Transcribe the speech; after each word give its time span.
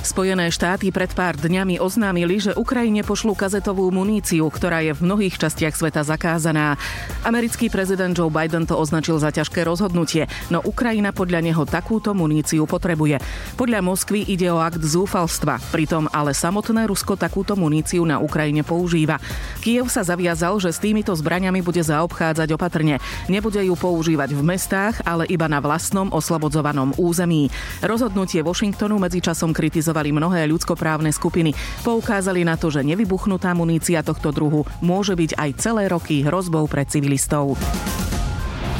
Spojené 0.00 0.48
štáty 0.48 0.88
pred 0.88 1.12
pár 1.12 1.36
dňami 1.36 1.76
oznámili, 1.76 2.40
že 2.40 2.56
Ukrajine 2.56 3.04
pošlú 3.04 3.36
kazetovú 3.36 3.84
muníciu, 3.92 4.48
ktorá 4.48 4.80
je 4.80 4.96
v 4.96 5.04
mnohých 5.04 5.36
častiach 5.36 5.76
sveta 5.76 6.00
zakázaná. 6.08 6.80
Americký 7.20 7.68
prezident 7.68 8.16
Joe 8.16 8.32
Biden 8.32 8.64
to 8.64 8.80
označil 8.80 9.20
za 9.20 9.28
ťažké 9.28 9.60
rozhodnutie, 9.60 10.24
no 10.48 10.64
Ukrajina 10.64 11.12
podľa 11.12 11.44
neho 11.44 11.68
takúto 11.68 12.16
muníciu 12.16 12.64
potrebuje. 12.64 13.20
Podľa 13.60 13.84
Moskvy 13.84 14.24
ide 14.24 14.48
o 14.48 14.56
akt 14.56 14.80
zúfalstva, 14.80 15.60
pritom 15.68 16.08
ale 16.16 16.32
samotné 16.32 16.88
Rusko 16.88 17.20
takúto 17.20 17.52
muníciu 17.52 18.00
na 18.08 18.24
Ukrajine 18.24 18.64
používa. 18.64 19.20
Kiev 19.60 19.92
sa 19.92 20.00
zaviazal, 20.00 20.56
že 20.64 20.72
s 20.72 20.80
týmito 20.80 21.12
zbraniami 21.12 21.60
bude 21.60 21.84
zaobchádzať 21.84 22.48
opatrne. 22.56 23.04
Nebude 23.28 23.60
ju 23.60 23.76
používať 23.76 24.32
v 24.32 24.42
mestách, 24.48 25.04
ale 25.04 25.28
iba 25.28 25.44
na 25.44 25.60
vlastnom 25.60 26.08
oslobodzovanom 26.08 26.96
území. 26.96 27.52
Rozhodnutie 27.84 28.40
Washingtonu 28.40 28.96
medzičasom 28.96 29.52
kritizovalo 29.52 29.89
kritizovali 29.90 30.14
mnohé 30.14 30.46
ľudskoprávne 30.46 31.10
skupiny. 31.10 31.50
Poukázali 31.82 32.46
na 32.46 32.54
to, 32.54 32.70
že 32.70 32.86
nevybuchnutá 32.86 33.50
munícia 33.58 34.06
tohto 34.06 34.30
druhu 34.30 34.62
môže 34.78 35.18
byť 35.18 35.34
aj 35.34 35.50
celé 35.58 35.90
roky 35.90 36.22
hrozbou 36.22 36.70
pre 36.70 36.86
civilistov. 36.86 37.58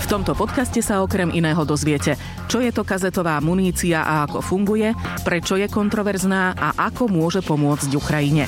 V 0.00 0.06
tomto 0.06 0.38
podcaste 0.38 0.78
sa 0.78 1.02
okrem 1.02 1.34
iného 1.34 1.66
dozviete, 1.66 2.14
čo 2.46 2.62
je 2.62 2.70
to 2.70 2.86
kazetová 2.86 3.42
munícia 3.42 4.06
a 4.06 4.27
ako 4.30 4.38
funguje, 4.38 4.95
prečo 5.27 5.59
je 5.59 5.66
kontroverzná 5.66 6.55
a 6.55 6.69
ako 6.78 7.11
môže 7.11 7.42
pomôcť 7.42 7.91
Ukrajine. 7.98 8.47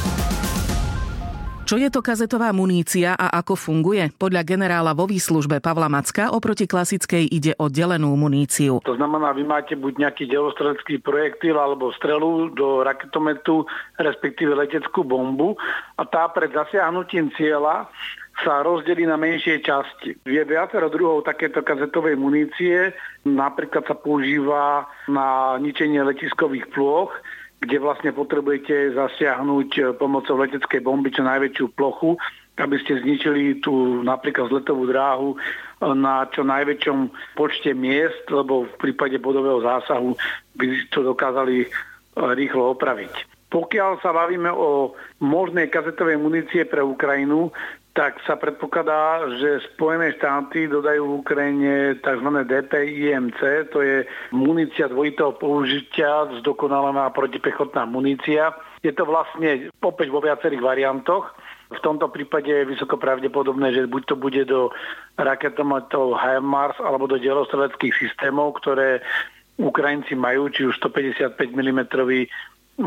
Čo 1.72 1.80
je 1.80 1.88
to 1.88 2.04
kazetová 2.04 2.52
munícia 2.52 3.16
a 3.16 3.32
ako 3.40 3.56
funguje? 3.56 4.12
Podľa 4.20 4.44
generála 4.44 4.92
vo 4.92 5.08
výslužbe 5.08 5.56
Pavla 5.64 5.88
Macka 5.88 6.28
oproti 6.28 6.68
klasickej 6.68 7.24
ide 7.32 7.56
o 7.56 7.72
delenú 7.72 8.12
muníciu. 8.12 8.84
To 8.84 8.92
znamená, 8.92 9.32
vy 9.32 9.40
máte 9.48 9.72
buď 9.80 10.04
nejaký 10.04 10.28
delostrelecký 10.28 11.00
projektil 11.00 11.56
alebo 11.56 11.88
strelu 11.96 12.52
do 12.52 12.84
raketometu, 12.84 13.64
respektíve 13.96 14.52
leteckú 14.52 15.00
bombu 15.00 15.56
a 15.96 16.04
tá 16.04 16.28
pred 16.28 16.52
zasiahnutím 16.52 17.32
cieľa 17.40 17.88
sa 18.44 18.60
rozdelí 18.60 19.08
na 19.08 19.16
menšie 19.16 19.64
časti. 19.64 20.20
Je 20.28 20.44
viacero 20.44 20.92
druhov 20.92 21.24
takéto 21.24 21.64
kazetovej 21.64 22.20
munície. 22.20 22.92
Napríklad 23.24 23.88
sa 23.88 23.96
používa 23.96 24.84
na 25.08 25.56
ničenie 25.56 26.04
letiskových 26.04 26.68
plôch, 26.68 27.16
kde 27.62 27.78
vlastne 27.78 28.10
potrebujete 28.10 28.98
zasiahnuť 28.98 29.70
eh, 29.78 29.84
pomocou 29.94 30.34
leteckej 30.42 30.82
bomby 30.82 31.14
čo 31.14 31.22
najväčšiu 31.22 31.66
plochu, 31.78 32.18
aby 32.58 32.76
ste 32.82 33.00
zničili 33.00 33.62
tú 33.62 34.02
napríklad 34.02 34.50
zletovú 34.50 34.90
dráhu 34.90 35.38
eh, 35.38 35.94
na 35.94 36.26
čo 36.26 36.42
najväčšom 36.42 36.98
počte 37.38 37.70
miest, 37.70 38.26
lebo 38.26 38.66
v 38.66 38.74
prípade 38.82 39.22
bodového 39.22 39.62
zásahu 39.62 40.18
by 40.58 40.66
to 40.90 41.06
dokázali 41.06 41.62
eh, 41.62 41.70
rýchlo 42.34 42.74
opraviť. 42.74 43.30
Pokiaľ 43.52 44.00
sa 44.00 44.16
bavíme 44.16 44.48
o 44.48 44.96
možnej 45.20 45.68
kazetovej 45.68 46.16
munície 46.16 46.64
pre 46.64 46.80
Ukrajinu, 46.80 47.52
tak 47.92 48.24
sa 48.24 48.40
predpokladá, 48.40 49.20
že 49.36 49.68
Spojené 49.76 50.16
štáty 50.16 50.64
dodajú 50.64 51.04
v 51.04 51.16
Ukrajine 51.20 51.74
tzv. 52.00 52.28
DPIMC, 52.48 53.68
to 53.68 53.84
je 53.84 54.08
munícia 54.32 54.88
dvojitého 54.88 55.36
použitia, 55.36 56.32
zdokonalená 56.40 57.12
protipechotná 57.12 57.84
munícia. 57.84 58.56
Je 58.80 58.96
to 58.96 59.04
vlastne 59.04 59.68
opäť 59.84 60.08
vo 60.08 60.24
viacerých 60.24 60.64
variantoch. 60.64 61.36
V 61.68 61.80
tomto 61.84 62.08
prípade 62.08 62.48
je 62.48 62.68
vysoko 62.68 62.96
pravdepodobné, 62.96 63.76
že 63.76 63.88
buď 63.88 64.02
to 64.08 64.16
bude 64.16 64.42
do 64.48 64.72
raketometov 65.20 66.16
HIMARS 66.16 66.80
alebo 66.80 67.04
do 67.04 67.20
delostreleckých 67.20 67.92
systémov, 67.96 68.56
ktoré 68.60 69.04
Ukrajinci 69.60 70.16
majú, 70.16 70.48
či 70.48 70.64
už 70.64 70.80
155 70.80 71.36
mm 71.36 71.80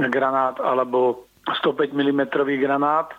granát 0.09 0.57
alebo 0.57 1.29
105 1.45 1.93
mm 1.93 2.21
granát 2.57 3.13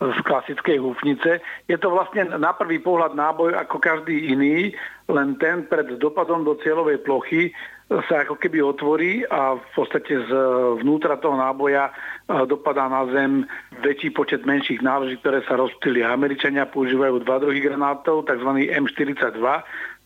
z 0.00 0.18
klasickej 0.24 0.80
húfnice. 0.80 1.44
Je 1.68 1.76
to 1.76 1.92
vlastne 1.92 2.32
na 2.40 2.56
prvý 2.56 2.80
pohľad 2.80 3.12
náboj 3.12 3.52
ako 3.52 3.76
každý 3.76 4.32
iný, 4.32 4.72
len 5.12 5.36
ten 5.36 5.68
pred 5.68 6.00
dopadom 6.00 6.40
do 6.40 6.56
cieľovej 6.56 7.04
plochy 7.04 7.52
sa 8.08 8.22
ako 8.22 8.38
keby 8.38 8.62
otvorí 8.62 9.26
a 9.26 9.58
v 9.58 9.70
podstate 9.74 10.14
z 10.14 10.30
vnútra 10.78 11.18
toho 11.18 11.34
náboja 11.34 11.90
dopadá 12.46 12.86
na 12.86 13.02
zem 13.10 13.42
väčší 13.82 14.14
počet 14.14 14.46
menších 14.46 14.78
náloží, 14.78 15.18
ktoré 15.18 15.42
sa 15.42 15.58
rozptýli. 15.58 16.06
Američania 16.06 16.70
používajú 16.70 17.18
dva 17.26 17.42
druhy 17.42 17.58
granátov, 17.58 18.30
tzv. 18.30 18.70
M42, 18.70 19.42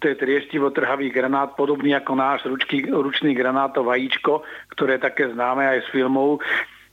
to 0.00 0.04
je 0.09 0.16
trieštivo 0.16 0.72
trhavý 0.72 1.12
granát, 1.12 1.53
podobný 1.60 1.93
ako 1.93 2.12
náš 2.16 2.49
ručky, 2.49 2.88
ručný 2.88 3.37
granátov 3.37 3.93
vajíčko, 3.93 4.41
ktoré 4.72 4.97
je 4.97 5.04
také 5.04 5.28
známe 5.37 5.69
aj 5.69 5.84
z 5.84 5.88
filmov 5.93 6.41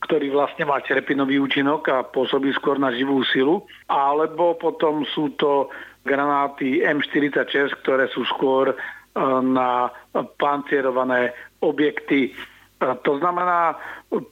ktorý 0.02 0.34
vlastne 0.34 0.66
má 0.66 0.82
čerpinový 0.82 1.38
účinok 1.38 1.82
a 1.94 2.02
pôsobí 2.02 2.50
skôr 2.58 2.82
na 2.82 2.90
živú 2.90 3.22
silu, 3.30 3.64
alebo 3.86 4.58
potom 4.58 5.06
sú 5.06 5.38
to 5.38 5.70
granáty 6.02 6.82
M46, 6.82 7.78
ktoré 7.86 8.10
sú 8.10 8.26
skôr 8.26 8.74
e, 8.74 8.76
na 9.46 9.94
pancierované 10.42 11.38
objekty. 11.62 12.30
E, 12.30 12.32
to 13.06 13.22
znamená, 13.22 13.78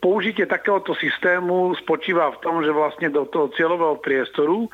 použitie 0.01 0.49
takéhoto 0.49 0.97
systému 0.97 1.77
spočíva 1.77 2.33
v 2.33 2.41
tom, 2.41 2.65
že 2.65 2.73
vlastne 2.73 3.13
do 3.13 3.29
toho 3.29 3.53
cieľového 3.53 4.01
priestoru 4.01 4.65
e, 4.65 4.69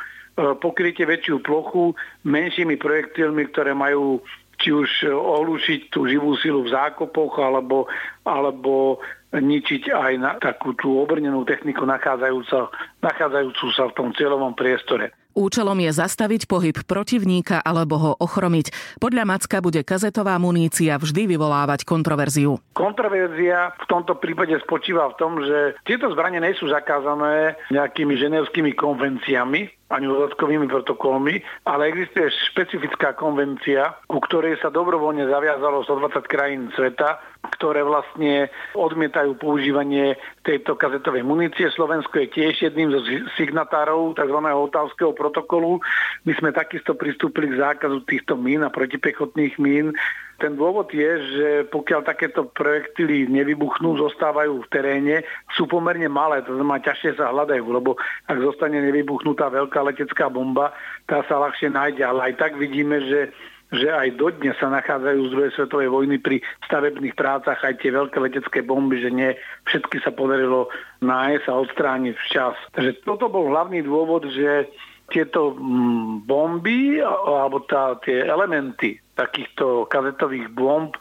pokryjete 0.55 1.03
väčšiu 1.03 1.43
plochu 1.43 1.91
menšími 2.23 2.79
projektilmi, 2.79 3.51
ktoré 3.51 3.75
majú 3.75 4.23
či 4.55 4.71
už 4.71 5.11
ohlušiť 5.11 5.91
tú 5.91 6.07
živú 6.07 6.39
silu 6.39 6.63
v 6.63 6.71
zákopoch 6.71 7.43
alebo, 7.43 7.91
alebo 8.23 9.03
ničiť 9.39 9.91
aj 9.91 10.13
na 10.19 10.31
takú 10.39 10.75
tú 10.75 10.99
obrnenú 10.99 11.43
techniku 11.43 11.83
nachádzajúcu, 11.83 12.71
nachádzajúcu 13.03 13.65
sa 13.75 13.91
v 13.91 13.95
tom 13.95 14.09
cieľovom 14.15 14.55
priestore. 14.55 15.11
Účelom 15.35 15.75
je 15.83 15.91
zastaviť 15.91 16.47
pohyb 16.47 16.79
protivníka 16.87 17.59
alebo 17.59 17.99
ho 17.99 18.11
ochromiť. 18.23 18.71
Podľa 19.03 19.27
Macka 19.27 19.59
bude 19.59 19.83
kazetová 19.83 20.39
munícia 20.39 20.95
vždy 20.95 21.35
vyvolávať 21.35 21.83
kontroverziu. 21.83 22.55
Kontroverzia 22.71 23.75
v 23.75 23.85
tomto 23.91 24.15
prípade 24.15 24.55
spočíva 24.63 25.11
v 25.11 25.17
tom, 25.19 25.43
že 25.43 25.75
tieto 25.83 26.07
zbranie 26.15 26.39
nie 26.39 26.55
sú 26.55 26.71
zakázané 26.71 27.59
nejakými 27.67 28.15
ženevskými 28.15 28.79
konvenciami, 28.79 29.84
ani 29.85 30.09
dodatkovými 30.09 30.65
protokolmi, 30.65 31.41
ale 31.69 31.93
existuje 31.93 32.25
špecifická 32.49 33.13
konvencia, 33.13 33.93
ku 34.09 34.17
ktorej 34.17 34.57
sa 34.57 34.73
dobrovoľne 34.73 35.29
zaviazalo 35.29 35.85
120 35.85 36.25
krajín 36.25 36.73
sveta 36.73 37.21
ktoré 37.53 37.85
vlastne 37.85 38.49
odmietajú 38.73 39.37
používanie 39.37 40.17
tejto 40.41 40.73
kazetovej 40.73 41.21
munície. 41.21 41.69
Slovensko 41.69 42.25
je 42.25 42.33
tiež 42.33 42.53
jedným 42.71 42.89
zo 42.89 43.01
signatárov 43.37 44.17
tzv. 44.17 44.39
otávskeho 44.41 45.13
protokolu. 45.13 45.81
My 46.25 46.33
sme 46.37 46.49
takisto 46.55 46.97
pristúpili 46.97 47.53
k 47.53 47.59
zákazu 47.61 48.01
týchto 48.05 48.33
mín 48.39 48.65
a 48.65 48.73
protipechotných 48.73 49.55
mín. 49.61 49.93
Ten 50.35 50.59
dôvod 50.59 50.91
je, 50.91 51.11
že 51.31 51.47
pokiaľ 51.71 52.03
takéto 52.03 52.51
projektily 52.51 53.23
nevybuchnú, 53.31 53.95
zostávajú 53.95 54.67
v 54.67 54.71
teréne, 54.71 55.15
sú 55.55 55.63
pomerne 55.63 56.11
malé, 56.11 56.43
to 56.43 56.51
znamená 56.51 56.83
ťažšie 56.83 57.15
sa 57.15 57.31
hľadajú, 57.31 57.65
lebo 57.71 57.95
ak 58.27 58.37
zostane 58.43 58.83
nevybuchnutá 58.83 59.47
veľká 59.47 59.79
letecká 59.87 60.27
bomba, 60.27 60.75
tá 61.07 61.23
sa 61.31 61.39
ľahšie 61.39 61.71
nájde. 61.71 62.03
Ale 62.03 62.31
aj 62.31 62.33
tak 62.35 62.51
vidíme, 62.59 62.99
že 63.07 63.31
že 63.73 63.89
aj 63.89 64.21
dodnes 64.21 64.53
sa 64.61 64.69
nachádzajú 64.69 65.19
z 65.25 65.33
druhej 65.33 65.51
svetovej 65.57 65.89
vojny 65.89 66.17
pri 66.21 66.37
stavebných 66.69 67.17
prácach 67.17 67.57
aj 67.65 67.81
tie 67.81 67.89
veľké 67.89 68.17
letecké 68.21 68.59
bomby, 68.61 69.01
že 69.01 69.09
nie 69.09 69.33
všetky 69.65 70.05
sa 70.05 70.13
podarilo 70.13 70.69
nájsť 71.01 71.45
a 71.49 71.59
odstrániť 71.65 72.15
včas. 72.29 72.55
Takže 72.77 73.01
toto 73.03 73.25
bol 73.25 73.49
hlavný 73.49 73.81
dôvod, 73.81 74.29
že 74.29 74.69
tieto 75.09 75.57
mm, 75.57 76.25
bomby 76.29 77.01
alebo 77.01 77.61
tá, 77.65 77.97
tie 78.01 78.25
elementy 78.25 79.01
takýchto 79.15 79.87
kazetových 79.87 80.51
bomb 80.51 80.91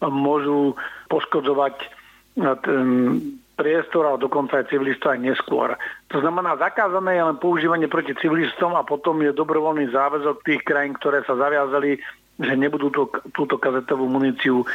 môžu 0.00 0.76
poškodzovať 1.08 1.76
ten 2.64 2.86
priestor 3.56 4.08
a 4.08 4.20
dokonca 4.20 4.60
aj 4.60 4.72
civilistov 4.72 5.12
aj 5.12 5.20
neskôr. 5.20 5.76
To 6.10 6.20
znamená, 6.20 6.56
zakázané 6.56 7.20
je 7.20 7.26
len 7.28 7.38
používanie 7.38 7.88
proti 7.88 8.16
civilistom 8.16 8.72
a 8.74 8.82
potom 8.82 9.20
je 9.20 9.36
dobrovoľný 9.36 9.92
záväzok 9.92 10.40
tých 10.44 10.62
krajín, 10.64 10.96
ktoré 10.96 11.20
sa 11.28 11.36
zaviazali, 11.36 12.00
že 12.40 12.52
nebudú 12.56 12.88
to, 12.88 13.12
túto 13.36 13.60
kazetovú 13.60 14.08
muníciu 14.08 14.64
e, 14.64 14.66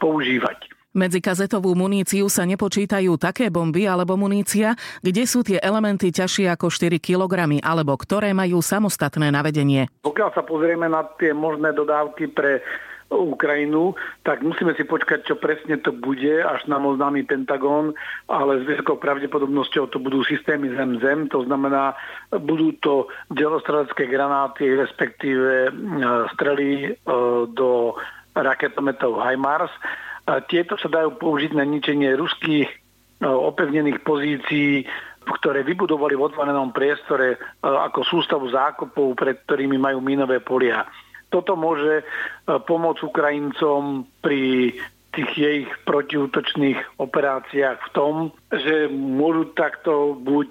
používať. 0.00 0.75
Medzi 0.96 1.20
kazetovú 1.20 1.76
muníciu 1.76 2.24
sa 2.32 2.48
nepočítajú 2.48 3.20
také 3.20 3.52
bomby 3.52 3.84
alebo 3.84 4.16
munícia, 4.16 4.72
kde 5.04 5.28
sú 5.28 5.44
tie 5.44 5.60
elementy 5.60 6.08
ťažšie 6.08 6.48
ako 6.48 6.72
4 6.72 6.96
kg 7.04 7.36
alebo 7.60 7.92
ktoré 8.00 8.32
majú 8.32 8.64
samostatné 8.64 9.28
navedenie. 9.28 9.92
Pokiaľ 10.00 10.32
sa 10.32 10.40
pozrieme 10.40 10.88
na 10.88 11.04
tie 11.20 11.36
možné 11.36 11.76
dodávky 11.76 12.32
pre 12.32 12.64
Ukrajinu, 13.12 13.92
tak 14.24 14.40
musíme 14.40 14.72
si 14.72 14.88
počkať, 14.88 15.28
čo 15.28 15.36
presne 15.36 15.76
to 15.78 15.92
bude, 15.92 16.42
až 16.42 16.64
nám 16.64 16.88
oznámi 16.88 17.28
Pentagon, 17.28 17.92
ale 18.26 18.64
s 18.64 18.66
vysokou 18.66 18.96
pravdepodobnosťou 18.96 19.92
to 19.92 20.00
budú 20.00 20.24
systémy 20.24 20.72
zem-zem, 20.74 21.28
to 21.28 21.44
znamená, 21.44 21.92
budú 22.32 22.72
to 22.80 23.06
delostrelecké 23.30 24.10
granáty, 24.10 24.66
respektíve 24.74 25.68
e, 25.68 25.70
strely 26.34 26.70
e, 26.82 26.90
do 27.52 27.94
raketometov 28.34 29.22
HIMARS. 29.22 29.70
Tieto 30.26 30.74
sa 30.74 30.90
dajú 30.90 31.14
použiť 31.22 31.54
na 31.54 31.62
ničenie 31.62 32.18
ruských 32.18 32.66
opevnených 33.22 34.02
pozícií, 34.02 34.82
ktoré 35.26 35.62
vybudovali 35.66 36.14
v 36.14 36.26
otvorenom 36.26 36.70
priestore 36.74 37.38
ako 37.62 38.02
sústavu 38.06 38.46
zákopov, 38.50 39.14
pred 39.18 39.42
ktorými 39.46 39.78
majú 39.78 39.98
mínové 40.02 40.42
polia. 40.42 40.86
Toto 41.30 41.58
môže 41.58 42.06
pomôcť 42.46 43.02
Ukrajincom 43.02 44.06
pri 44.22 44.70
tých 45.10 45.30
jej 45.34 45.58
protiútočných 45.88 47.00
operáciách 47.00 47.78
v 47.82 47.92
tom, 47.96 48.14
že 48.52 48.86
môžu 48.92 49.50
takto 49.56 50.14
buď 50.14 50.50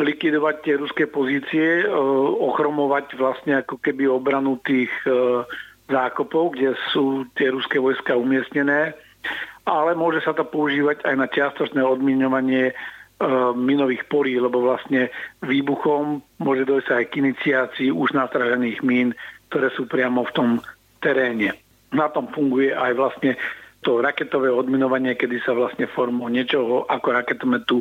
likvidovať 0.00 0.54
tie 0.64 0.74
ruské 0.80 1.04
pozície, 1.04 1.84
ochromovať 2.40 3.20
vlastne 3.20 3.60
ako 3.60 3.76
keby 3.78 4.08
obranu 4.08 4.56
tých 4.64 4.90
zákopov, 5.90 6.54
kde 6.54 6.78
sú 6.94 7.26
tie 7.34 7.50
ruské 7.50 7.82
vojska 7.82 8.14
umiestnené, 8.14 8.94
ale 9.66 9.92
môže 9.98 10.24
sa 10.24 10.32
to 10.32 10.46
používať 10.46 11.04
aj 11.04 11.14
na 11.18 11.26
čiastočné 11.28 11.82
odmiňovanie 11.84 12.72
minových 13.52 14.08
polí, 14.08 14.40
lebo 14.40 14.64
vlastne 14.64 15.12
výbuchom 15.44 16.24
môže 16.40 16.64
dojsť 16.64 16.88
aj 16.88 17.04
k 17.04 17.18
iniciácii 17.20 17.88
už 17.92 18.16
nastražených 18.16 18.80
mín, 18.80 19.12
ktoré 19.52 19.68
sú 19.76 19.84
priamo 19.84 20.24
v 20.24 20.32
tom 20.32 20.48
teréne. 21.04 21.52
Na 21.92 22.08
tom 22.08 22.32
funguje 22.32 22.72
aj 22.72 22.92
vlastne 22.96 23.36
to 23.84 24.00
raketové 24.00 24.48
odminovanie, 24.52 25.16
kedy 25.16 25.40
sa 25.44 25.56
vlastne 25.56 25.88
formou 25.88 26.28
niečoho 26.28 26.84
ako 26.88 27.08
raketometu 27.16 27.76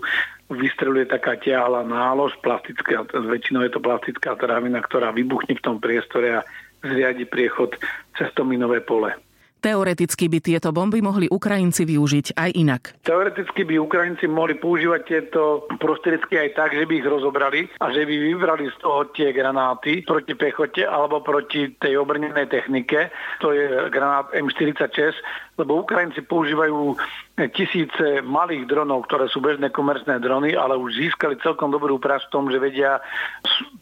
vystreluje 0.51 1.05
taká 1.07 1.35
tiahla 1.35 1.83
nálož, 1.83 2.35
plastická, 2.39 3.03
väčšinou 3.07 3.67
je 3.67 3.71
to 3.75 3.83
plastická 3.83 4.35
trávina, 4.39 4.79
ktorá 4.79 5.12
vybuchne 5.12 5.59
v 5.59 5.63
tom 5.63 5.77
priestore 5.77 6.39
a 6.39 6.45
zriadi 6.83 7.25
priechod 7.25 7.75
cez 8.17 8.33
to 8.33 8.45
minové 8.45 8.79
pole. 8.79 9.13
Teoreticky 9.59 10.31
by 10.31 10.39
tieto 10.39 10.71
bomby 10.71 11.03
mohli 11.03 11.27
Ukrajinci 11.27 11.83
využiť 11.83 12.39
aj 12.39 12.50
inak. 12.56 12.81
Teoreticky 13.03 13.67
by 13.67 13.75
Ukrajinci 13.75 14.31
mohli 14.31 14.56
používať 14.56 15.01
tieto 15.03 15.67
prostriedky 15.83 16.39
aj 16.39 16.50
tak, 16.56 16.69
že 16.79 16.88
by 16.88 16.94
ich 16.95 17.07
rozobrali 17.07 17.67
a 17.83 17.91
že 17.91 18.07
by 18.07 18.15
vybrali 18.15 18.71
z 18.71 18.77
toho 18.79 19.11
tie 19.11 19.35
granáty 19.35 20.07
proti 20.07 20.31
pechote 20.39 20.88
alebo 20.88 21.19
proti 21.19 21.75
tej 21.75 22.00
obrnenej 22.00 22.47
technike. 22.47 23.11
To 23.44 23.51
je 23.51 23.91
granát 23.91 24.31
M46, 24.31 25.19
lebo 25.59 25.83
Ukrajinci 25.83 26.23
používajú 26.23 26.95
tisíce 27.51 28.23
malých 28.23 28.63
dronov, 28.63 29.12
ktoré 29.12 29.27
sú 29.27 29.44
bežné 29.44 29.75
komerčné 29.75 30.23
drony, 30.23 30.55
ale 30.55 30.79
už 30.79 30.95
získali 30.95 31.35
celkom 31.44 31.71
dobrú 31.71 32.00
prax 32.00 32.27
v 32.27 32.33
tom, 32.35 32.47
že 32.47 32.63
vedia 32.63 33.03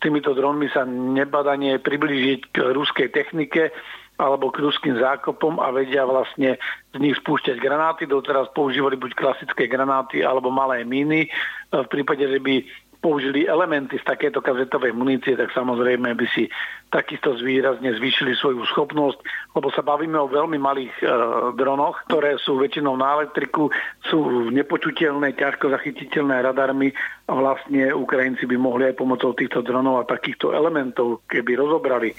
týmito 0.01 0.33
dronmi 0.33 0.69
sa 0.73 0.89
nebadanie 0.89 1.77
priblížiť 1.77 2.39
k 2.50 2.57
ruskej 2.73 3.13
technike 3.13 3.69
alebo 4.18 4.50
k 4.50 4.66
ruským 4.66 4.98
zákopom 4.98 5.62
a 5.62 5.69
vedia 5.69 6.02
vlastne 6.04 6.58
z 6.94 6.98
nich 6.98 7.16
spúšťať 7.22 7.62
granáty. 7.62 8.10
Doteraz 8.10 8.50
používali 8.52 8.98
buď 8.98 9.14
klasické 9.14 9.69
granáty 9.69 10.25
alebo 10.25 10.50
malé 10.50 10.81
míny. 10.81 11.30
V 11.69 11.88
prípade, 11.88 12.25
že 12.25 12.42
by 12.42 12.66
použili 12.98 13.46
elementy 13.46 14.02
z 14.02 14.04
takéto 14.04 14.42
kazetovej 14.42 14.92
munície, 14.92 15.38
tak 15.38 15.54
samozrejme 15.54 16.18
by 16.18 16.28
si 16.34 16.50
takisto 16.90 17.38
zvýrazne 17.38 17.94
zvýšili 17.94 18.34
svoju 18.34 18.66
schopnosť, 18.74 19.19
lebo 19.54 19.68
sa 19.69 19.86
bavíme 19.86 20.18
o 20.18 20.31
veľmi 20.31 20.58
malých 20.58 20.94
e, 21.00 21.06
dronoch, 21.54 22.04
ktoré 22.10 22.42
sú 22.42 22.58
väčšinou 22.58 22.98
na 22.98 23.22
elektriku, 23.22 23.69
sú 24.10 24.50
nepočuteľné, 24.50 25.38
ťažko 25.38 25.69
zachytiteľné 25.72 26.42
radarmi 26.42 26.90
a 27.30 27.31
vlastne 27.38 27.94
Ukrajinci 27.94 28.50
by 28.50 28.58
mohli 28.58 28.90
aj 28.90 28.98
pomocou 28.98 29.36
týchto 29.38 29.62
dronov 29.62 30.02
a 30.02 30.10
takýchto 30.10 30.56
elementov, 30.56 31.28
keby 31.30 31.60
rozobrali 31.60 32.18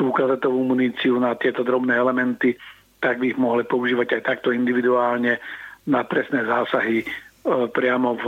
tú 0.00 0.08
kazetovú 0.16 0.64
muníciu 0.64 1.20
na 1.20 1.36
tieto 1.36 1.60
drobné 1.60 1.92
elementy, 1.92 2.56
tak 3.04 3.20
by 3.20 3.36
ich 3.36 3.38
mohli 3.40 3.68
používať 3.68 4.16
aj 4.16 4.22
takto 4.24 4.48
individuálne 4.48 5.36
na 5.84 6.00
presné 6.08 6.48
zásahy 6.48 7.04
e, 7.04 7.06
priamo 7.68 8.16
v 8.16 8.24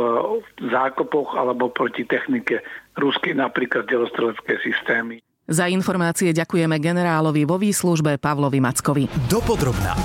zákopoch 0.68 1.32
alebo 1.32 1.72
proti 1.72 2.04
technike 2.04 2.60
ruskej, 3.00 3.32
napríklad 3.32 3.88
delostrelecké 3.88 4.60
systémy. 4.60 5.24
Za 5.48 5.72
informácie 5.72 6.36
ďakujeme 6.36 6.76
generálovi 6.76 7.48
vo 7.48 7.56
výslužbe 7.56 8.20
Pavlovi 8.20 8.60
Mackovi. 8.60 9.04
Dopodrobná. 9.32 9.96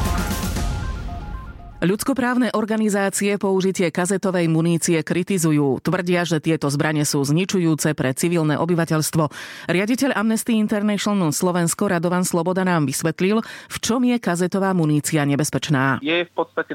Ľudskoprávne 1.77 2.57
organizácie 2.57 3.37
použitie 3.37 3.93
kazetovej 3.93 4.49
munície 4.49 4.97
kritizujú. 5.05 5.77
Tvrdia, 5.77 6.25
že 6.25 6.41
tieto 6.41 6.73
zbranie 6.73 7.05
sú 7.05 7.21
zničujúce 7.21 7.93
pre 7.93 8.17
civilné 8.17 8.57
obyvateľstvo. 8.57 9.29
Riaditeľ 9.69 10.17
Amnesty 10.17 10.57
International 10.57 11.29
Slovensko 11.29 11.93
Radovan 11.93 12.25
Sloboda 12.25 12.65
nám 12.65 12.89
vysvetlil, 12.89 13.45
v 13.45 13.77
čom 13.77 14.01
je 14.09 14.17
kazetová 14.17 14.73
munícia 14.73 15.21
nebezpečná. 15.21 16.01
Je 16.01 16.25
v 16.25 16.31
podstate 16.33 16.73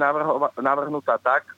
navrhnutá 0.63 1.19
tak, 1.19 1.51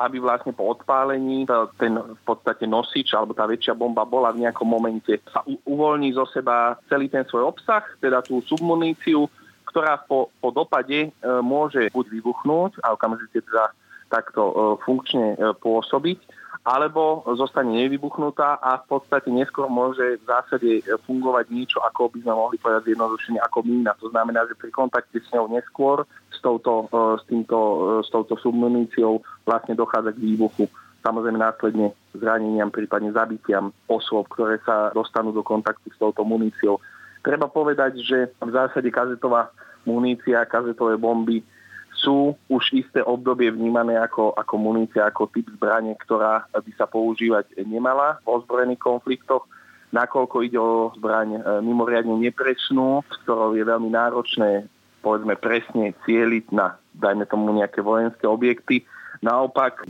aby 0.00 0.16
vlastne 0.16 0.56
po 0.56 0.64
odpálení 0.72 1.44
ten 1.76 2.00
v 2.00 2.22
podstate 2.24 2.64
nosič 2.64 3.12
alebo 3.12 3.36
tá 3.36 3.44
väčšia 3.44 3.76
bomba 3.76 4.08
bola 4.08 4.32
v 4.32 4.48
nejakom 4.48 4.64
momente 4.64 5.20
sa 5.28 5.44
uvoľní 5.44 6.16
zo 6.16 6.24
seba 6.32 6.80
celý 6.88 7.12
ten 7.12 7.28
svoj 7.28 7.52
obsah, 7.52 7.84
teda 8.00 8.24
tú 8.24 8.40
submuníciu 8.40 9.28
ktorá 9.76 10.00
po, 10.08 10.32
po 10.40 10.48
dopade 10.56 11.04
e, 11.04 11.08
môže 11.44 11.92
buď 11.92 12.08
vybuchnúť 12.08 12.80
a 12.80 12.96
okamžite 12.96 13.44
teda 13.44 13.76
takto 14.08 14.40
e, 14.48 14.52
funkčne 14.80 15.36
e, 15.36 15.52
pôsobiť, 15.52 16.16
alebo 16.64 17.20
zostane 17.36 17.84
nevybuchnutá 17.84 18.56
a 18.56 18.80
v 18.80 18.88
podstate 18.88 19.28
neskôr 19.28 19.68
môže 19.68 20.16
v 20.16 20.24
zásade 20.24 20.70
fungovať 21.04 21.52
niečo, 21.52 21.84
ako 21.84 22.08
by 22.08 22.24
sme 22.24 22.32
mohli 22.32 22.56
povedať 22.56 22.88
zjednodušene 22.88 23.36
ako 23.44 23.58
mína. 23.68 23.92
To 24.00 24.08
znamená, 24.08 24.48
že 24.48 24.56
pri 24.56 24.72
kontakte 24.72 25.20
s 25.20 25.28
ňou 25.36 25.52
neskôr 25.52 26.08
s 26.32 26.40
touto, 26.40 26.88
s 27.20 27.22
týmto, 27.28 27.58
s 28.00 28.08
touto 28.08 28.40
submuníciou 28.40 29.20
vlastne 29.44 29.76
dochádza 29.76 30.16
k 30.16 30.24
výbuchu 30.24 30.72
samozrejme 31.06 31.38
následne 31.38 31.94
zraneniam, 32.18 32.74
prípadne 32.74 33.14
zabitiam 33.14 33.70
osôb, 33.86 34.26
ktoré 34.26 34.58
sa 34.66 34.90
dostanú 34.90 35.30
do 35.30 35.46
kontaktu 35.46 35.86
s 35.94 35.98
touto 36.02 36.26
muníciou. 36.26 36.82
Treba 37.26 37.50
povedať, 37.50 38.06
že 38.06 38.30
v 38.38 38.50
zásade 38.54 38.86
kazetová 38.94 39.50
munícia, 39.82 40.46
kazetové 40.46 40.94
bomby 40.94 41.42
sú 41.90 42.38
už 42.46 42.70
isté 42.76 43.02
obdobie 43.02 43.50
vnímané 43.50 43.98
ako, 43.98 44.30
ako 44.38 44.54
munícia, 44.62 45.10
ako 45.10 45.26
typ 45.34 45.50
zbranie, 45.50 45.98
ktorá 45.98 46.46
by 46.54 46.72
sa 46.78 46.86
používať 46.86 47.58
nemala 47.66 48.22
v 48.22 48.38
ozbrojených 48.38 48.78
konfliktoch, 48.78 49.42
nakoľko 49.90 50.36
ide 50.46 50.60
o 50.60 50.94
zbraň 50.94 51.28
e, 51.34 51.40
mimoriadne 51.66 52.14
nepresnú, 52.14 53.02
s 53.10 53.16
ktorou 53.26 53.58
je 53.58 53.64
veľmi 53.66 53.90
náročné 53.90 54.70
povedzme 55.06 55.38
presne 55.38 55.94
cieliť 56.02 56.50
na, 56.50 56.74
dajme 56.90 57.30
tomu, 57.30 57.54
nejaké 57.54 57.78
vojenské 57.78 58.26
objekty. 58.26 58.82
Naopak, 59.22 59.86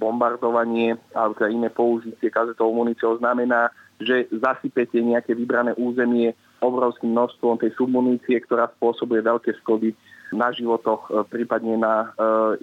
bombardovanie 0.00 0.96
alebo 1.12 1.36
teda 1.36 1.52
iné 1.52 1.68
použitie 1.68 2.32
kazetovou 2.32 2.80
muníciou 2.80 3.20
znamená, 3.20 3.68
že 4.00 4.26
zasypete 4.32 4.98
nejaké 5.04 5.36
vybrané 5.36 5.76
územie 5.76 6.32
obrovským 6.62 7.10
množstvom 7.10 7.58
tej 7.58 7.74
submunície, 7.74 8.38
ktorá 8.38 8.70
spôsobuje 8.78 9.20
veľké 9.20 9.58
škody 9.60 9.92
na 10.32 10.48
životoch, 10.54 11.10
e, 11.10 11.10
prípadne 11.28 11.76
na 11.76 11.94
e, 11.94 12.06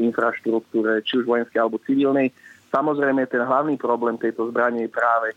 infraštruktúre, 0.01 1.06
či 1.06 1.22
už 1.22 1.29
vojenskej 1.29 1.60
alebo 1.62 1.77
civilnej. 1.86 2.34
Samozrejme, 2.74 3.29
ten 3.29 3.46
hlavný 3.46 3.77
problém 3.77 4.18
tejto 4.18 4.50
zbranie 4.50 4.89
je 4.89 4.96
práve 4.96 5.29
e, 5.34 5.36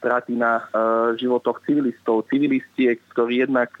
straty 0.00 0.32
na 0.38 0.64
životoch 1.18 1.60
civilistov, 1.68 2.24
civilistiek, 2.32 2.96
ktorí 3.12 3.44
jednak 3.44 3.72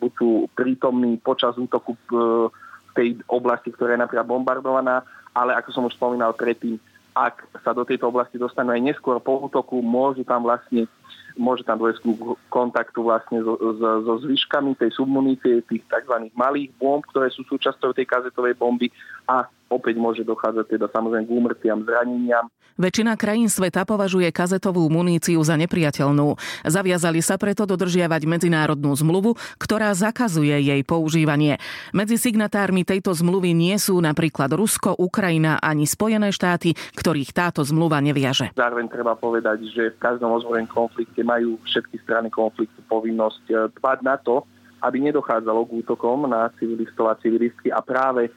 budú 0.00 0.50
prítomní 0.52 1.16
počas 1.16 1.56
útoku 1.56 1.96
v 2.12 2.50
tej 2.92 3.08
oblasti, 3.28 3.72
ktorá 3.72 3.96
je 3.96 4.04
napríklad 4.04 4.28
bombardovaná, 4.28 5.02
ale 5.34 5.56
ako 5.56 5.68
som 5.72 5.86
už 5.88 5.96
spomínal 5.96 6.36
predtým, 6.36 6.78
ak 7.14 7.46
sa 7.62 7.70
do 7.70 7.86
tejto 7.86 8.10
oblasti 8.10 8.36
dostanú 8.36 8.74
aj 8.74 8.82
neskôr 8.82 9.22
po 9.22 9.46
útoku, 9.46 9.78
môžu 9.80 10.26
tam 10.26 10.42
vlastne 10.42 10.90
môže 11.34 11.66
tam 11.66 11.82
dôjsť 11.82 12.00
k 12.02 12.06
kontaktu 12.50 13.00
vlastne 13.02 13.42
so, 13.42 13.58
so, 13.58 13.90
so 14.06 14.14
zvyškami 14.22 14.78
tej 14.78 14.94
submunície, 14.94 15.66
tých 15.66 15.82
tzv. 15.90 16.30
malých 16.34 16.70
bomb, 16.78 17.02
ktoré 17.10 17.30
sú 17.30 17.42
súčasťou 17.46 17.90
tej 17.90 18.06
kazetovej 18.06 18.54
bomby 18.54 18.88
a 19.26 19.46
opäť 19.72 19.98
môže 19.98 20.22
dochádzať 20.22 20.78
teda 20.78 20.86
samozrejme 20.94 21.26
k 21.26 21.34
úmrtiam, 21.34 21.82
zraneniam. 21.82 22.46
Väčšina 22.74 23.14
krajín 23.14 23.46
sveta 23.46 23.86
považuje 23.86 24.26
kazetovú 24.34 24.90
muníciu 24.90 25.38
za 25.46 25.54
nepriateľnú. 25.54 26.34
Zaviazali 26.66 27.22
sa 27.22 27.38
preto 27.38 27.70
dodržiavať 27.70 28.26
medzinárodnú 28.26 28.90
zmluvu, 28.98 29.38
ktorá 29.62 29.94
zakazuje 29.94 30.58
jej 30.58 30.82
používanie. 30.82 31.62
Medzi 31.94 32.18
signatármi 32.18 32.82
tejto 32.82 33.14
zmluvy 33.14 33.54
nie 33.54 33.78
sú 33.78 34.02
napríklad 34.02 34.50
Rusko, 34.58 34.98
Ukrajina 34.98 35.62
ani 35.62 35.86
Spojené 35.86 36.34
štáty, 36.34 36.74
ktorých 36.98 37.30
táto 37.30 37.62
zmluva 37.62 38.02
neviaže. 38.02 38.50
Zároveň 38.58 38.90
treba 38.90 39.14
povedať, 39.14 39.70
že 39.70 39.94
v 39.94 39.98
každom 40.02 40.34
ozbrojenom 40.34 40.66
konflikte 40.66 40.93
majú 41.26 41.58
všetky 41.66 41.98
strany 42.06 42.30
konfliktu 42.30 42.80
povinnosť 42.86 43.44
eh, 43.50 43.56
dbať 43.74 43.98
na 44.06 44.16
to, 44.16 44.46
aby 44.84 45.00
nedochádzalo 45.00 45.64
k 45.64 45.74
útokom 45.80 46.28
na 46.28 46.52
civilistov 46.60 47.08
a 47.08 47.18
civilistky 47.18 47.72
a 47.72 47.80
práve 47.80 48.28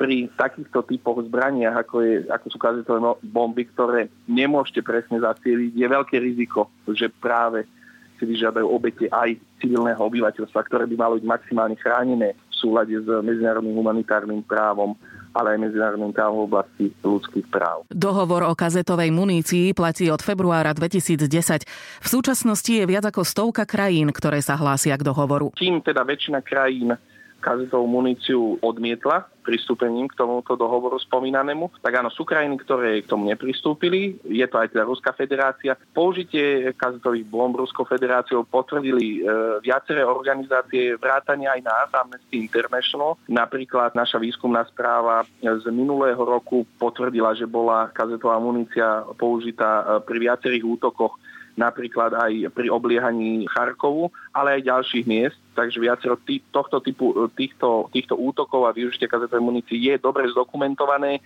pri 0.00 0.32
takýchto 0.32 0.80
typoch 0.88 1.20
zbraniach, 1.28 1.84
ako, 1.84 2.00
je, 2.00 2.14
ako 2.32 2.46
sú 2.48 2.56
kazetové 2.56 3.04
bomby, 3.20 3.68
ktoré 3.68 4.08
nemôžete 4.24 4.80
presne 4.80 5.20
zacieliť, 5.20 5.76
je 5.76 5.86
veľké 5.92 6.16
riziko, 6.16 6.72
že 6.88 7.12
práve 7.12 7.68
si 8.16 8.24
vyžiadajú 8.24 8.64
obete 8.64 9.12
aj 9.12 9.36
civilného 9.60 10.00
obyvateľstva, 10.00 10.64
ktoré 10.64 10.88
by 10.88 10.96
malo 10.96 11.20
byť 11.20 11.26
maximálne 11.28 11.76
chránené. 11.76 12.32
súlade 12.48 12.96
s 12.96 13.04
medzinárodným 13.04 13.76
humanitárnym 13.76 14.40
právom 14.40 14.96
ale 15.34 15.56
aj 15.56 15.58
medzinárodným 15.70 16.12
právom 16.14 16.44
v 16.44 16.48
oblasti 16.50 16.84
ľudských 17.02 17.46
práv. 17.50 17.86
Dohovor 17.90 18.46
o 18.46 18.54
kazetovej 18.54 19.14
munícii 19.14 19.72
platí 19.74 20.10
od 20.10 20.22
februára 20.22 20.74
2010. 20.74 21.66
V 22.02 22.08
súčasnosti 22.08 22.70
je 22.70 22.84
viac 22.86 23.06
ako 23.06 23.22
stovka 23.22 23.66
krajín, 23.66 24.10
ktoré 24.10 24.42
sa 24.42 24.58
hlásia 24.58 24.98
k 24.98 25.06
dohovoru. 25.06 25.54
Kým 25.54 25.82
teda 25.82 26.02
väčšina 26.02 26.42
krajín 26.42 26.94
kazetovú 27.40 27.88
muníciu 27.88 28.60
odmietla 28.60 29.26
pristúpením 29.40 30.06
k 30.06 30.14
tomuto 30.20 30.54
dohovoru 30.54 31.00
spomínanému. 31.00 31.80
Tak 31.80 31.92
áno, 32.04 32.12
sú 32.12 32.28
krajiny, 32.28 32.60
ktoré 32.60 33.00
k 33.02 33.10
tomu 33.10 33.26
nepristúpili. 33.26 34.20
Je 34.28 34.44
to 34.46 34.60
aj 34.60 34.70
teda 34.70 34.84
Ruská 34.86 35.10
federácia. 35.16 35.74
Použitie 35.96 36.76
kazetových 36.76 37.26
bomb 37.26 37.56
Ruskou 37.56 37.88
federáciou 37.88 38.44
potvrdili 38.46 39.18
e, 39.18 39.32
viaceré 39.64 40.04
organizácie 40.04 40.94
vrátania 41.00 41.56
aj 41.56 41.60
nás, 41.64 41.88
Amnesty 41.96 42.46
International. 42.46 43.16
Napríklad 43.26 43.96
naša 43.96 44.20
výskumná 44.20 44.62
správa 44.68 45.24
z 45.40 45.64
minulého 45.72 46.20
roku 46.20 46.68
potvrdila, 46.78 47.34
že 47.34 47.48
bola 47.48 47.88
kazetová 47.90 48.38
munícia 48.38 49.02
použitá 49.16 49.82
e, 49.82 49.84
pri 50.04 50.30
viacerých 50.30 50.64
útokoch 50.78 51.16
napríklad 51.58 52.14
aj 52.14 52.54
pri 52.54 52.70
obliehaní 52.70 53.46
Charkovu, 53.50 54.10
ale 54.30 54.60
aj 54.60 54.68
ďalších 54.68 55.04
miest. 55.06 55.38
Takže 55.54 55.82
viacero 55.82 56.16
tý, 56.22 56.40
tohto 56.48 56.80
typu 56.80 57.28
týchto, 57.34 57.90
týchto 57.92 58.16
útokov 58.16 58.64
a 58.64 58.74
využitia 58.76 59.10
kazetovej 59.10 59.44
munície 59.44 59.76
je 59.76 60.00
dobre 60.00 60.24
zdokumentované. 60.30 61.20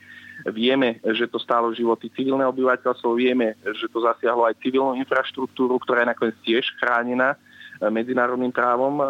Vieme, 0.50 0.98
že 1.14 1.30
to 1.30 1.38
stálo 1.38 1.70
životy 1.70 2.10
civilné 2.10 2.42
obyvateľstvo, 2.50 3.14
vieme, 3.14 3.54
že 3.62 3.86
to 3.86 4.02
zasiahlo 4.02 4.48
aj 4.48 4.58
civilnú 4.58 4.98
infraštruktúru, 4.98 5.78
ktorá 5.78 6.02
je 6.02 6.10
nakoniec 6.10 6.36
tiež 6.42 6.64
chránená 6.82 7.38
eh, 7.38 7.86
medzinárodným 7.86 8.50
právom 8.50 8.98
eh, 8.98 9.06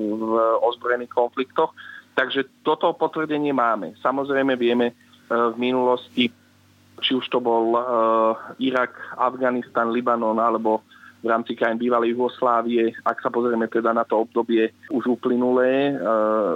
v 0.00 0.32
ozbrojených 0.64 1.12
konfliktoch. 1.12 1.76
Takže 2.16 2.66
toto 2.66 2.90
potvrdenie 2.98 3.54
máme. 3.54 3.94
Samozrejme 4.02 4.58
vieme 4.58 4.90
v 5.28 5.54
minulosti 5.60 6.32
či 7.00 7.14
už 7.14 7.26
to 7.30 7.38
bol 7.38 7.74
uh, 7.74 7.82
Irak, 8.58 8.94
Afganistan, 9.16 9.90
Libanon 9.90 10.38
alebo 10.38 10.82
v 11.18 11.26
rámci 11.26 11.58
krajín 11.58 11.82
bývalej 11.82 12.14
Jugoslávie, 12.14 12.94
ak 13.02 13.18
sa 13.18 13.30
pozrieme 13.30 13.66
teda 13.66 13.90
na 13.90 14.06
to 14.06 14.22
obdobie 14.22 14.70
už 14.94 15.18
uplynulé 15.18 15.90
e, 15.90 15.92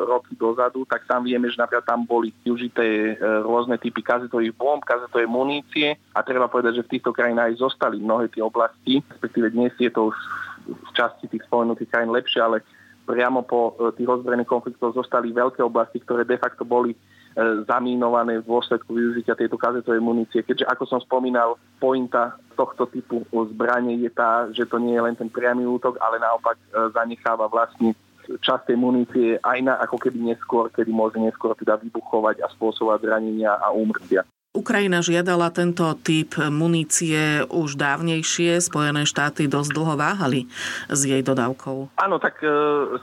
roky 0.07 0.39
dozadu, 0.39 0.87
tak 0.87 1.03
tam 1.11 1.27
vieme, 1.27 1.51
že 1.51 1.59
napríklad 1.59 1.83
tam 1.83 2.07
boli 2.07 2.31
využité 2.47 2.87
e, 2.87 3.13
rôzne 3.43 3.75
typy 3.83 4.07
kazetových 4.07 4.55
bomb, 4.55 4.83
kazetovej 4.87 5.27
munície. 5.27 5.99
A 6.15 6.23
treba 6.23 6.47
povedať, 6.47 6.79
že 6.79 6.87
v 6.87 6.93
týchto 6.99 7.11
krajinách 7.11 7.55
aj 7.55 7.59
zostali 7.59 7.99
mnohé 7.99 8.31
tie 8.31 8.43
oblasti, 8.43 9.03
respektíve 9.11 9.51
dnes 9.51 9.75
je 9.83 9.91
to 9.91 10.15
už 10.15 10.17
v 10.63 10.91
časti 10.95 11.27
tých 11.27 11.43
spomenutých 11.51 11.91
krajín 11.91 12.15
lepšie, 12.15 12.39
ale 12.39 12.63
priamo 13.03 13.43
po 13.43 13.75
tých 13.99 14.07
ozbrojených 14.07 14.47
konfliktoch 14.47 14.95
zostali 14.95 15.35
veľké 15.35 15.59
oblasti, 15.59 15.99
ktoré 15.99 16.23
de 16.23 16.39
facto 16.39 16.63
boli 16.63 16.95
E, 17.33 17.65
zamínované 17.65 18.45
v 18.45 18.49
dôsledku 18.49 18.93
využitia 18.93 19.33
tejto 19.33 19.57
kazetovej 19.57 20.05
munície. 20.05 20.45
Keďže, 20.45 20.69
ako 20.69 20.85
som 20.85 21.01
spomínal, 21.01 21.57
pointa 21.81 22.37
tohto 22.61 22.85
typu 22.85 23.25
zbranie 23.33 23.97
je 24.05 24.13
tá, 24.13 24.53
že 24.53 24.69
to 24.69 24.77
nie 24.77 24.93
je 24.93 25.01
len 25.01 25.17
ten 25.17 25.33
priamy 25.33 25.65
útok, 25.65 25.97
ale 25.97 26.21
naopak 26.21 26.61
e, 26.61 26.93
zanecháva 26.93 27.49
vlastne 27.49 27.97
časť 28.29 28.69
tej 28.69 28.77
munície 28.77 29.41
aj 29.41 29.59
na 29.65 29.81
ako 29.81 29.97
keby 29.97 30.29
neskôr, 30.29 30.69
kedy 30.69 30.93
môže 30.93 31.17
neskôr 31.17 31.57
teda 31.57 31.81
vybuchovať 31.81 32.45
a 32.45 32.53
spôsobovať 32.53 33.01
zranenia 33.09 33.57
a 33.57 33.73
úmrtia. 33.73 34.29
Ukrajina 34.53 35.01
žiadala 35.01 35.49
tento 35.49 35.89
typ 36.05 36.37
munície 36.37 37.41
už 37.49 37.81
dávnejšie. 37.81 38.61
Spojené 38.61 39.09
štáty 39.09 39.49
dosť 39.49 39.73
dlho 39.73 39.97
váhali 39.97 40.45
s 40.93 41.09
jej 41.09 41.25
dodávkou. 41.25 41.97
Áno, 41.97 42.21
tak 42.21 42.45
e, 42.45 42.53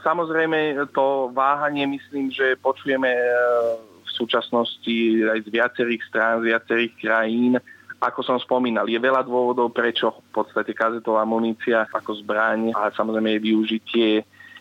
samozrejme 0.06 0.86
to 0.94 1.34
váhanie 1.34 1.90
myslím, 1.90 2.30
že 2.30 2.54
počujeme 2.62 3.10
e, 3.10 3.89
súčasnosti 4.20 4.96
aj 5.24 5.40
z 5.44 5.48
viacerých 5.48 6.02
strán, 6.06 6.44
z 6.44 6.52
viacerých 6.52 6.92
krajín. 7.00 7.56
Ako 8.00 8.24
som 8.24 8.40
spomínal, 8.40 8.88
je 8.88 8.96
veľa 8.96 9.24
dôvodov, 9.24 9.76
prečo 9.76 10.24
v 10.32 10.40
podstate 10.40 10.72
kazetová 10.72 11.24
munícia 11.28 11.84
ako 11.92 12.16
zbraň 12.24 12.72
a 12.72 12.88
samozrejme 12.96 13.36
jej 13.36 13.42
využitie 13.44 14.12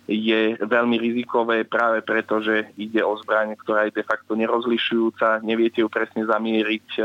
je 0.10 0.58
veľmi 0.58 0.98
rizikové 0.98 1.70
práve 1.70 2.02
preto, 2.02 2.42
že 2.42 2.74
ide 2.82 3.06
o 3.06 3.14
zbraň, 3.22 3.54
ktorá 3.62 3.86
je 3.86 4.02
de 4.02 4.04
facto 4.04 4.34
nerozlišujúca, 4.34 5.46
neviete 5.46 5.86
ju 5.86 5.88
presne 5.88 6.26
zamieriť 6.26 6.88
e, 6.98 7.02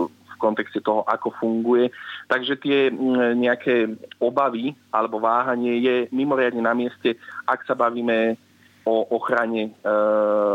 v 0.00 0.34
kontexte 0.40 0.80
toho, 0.80 1.04
ako 1.04 1.36
funguje. 1.36 1.92
Takže 2.24 2.56
tie 2.56 2.88
nejaké 3.36 3.92
obavy 4.16 4.72
alebo 4.88 5.20
váhanie 5.20 5.76
je 5.84 5.96
mimoriadne 6.08 6.64
na 6.64 6.72
mieste, 6.72 7.20
ak 7.44 7.68
sa 7.68 7.76
bavíme 7.76 8.40
o 8.88 9.04
ochrane 9.12 9.68
e, 9.68 9.70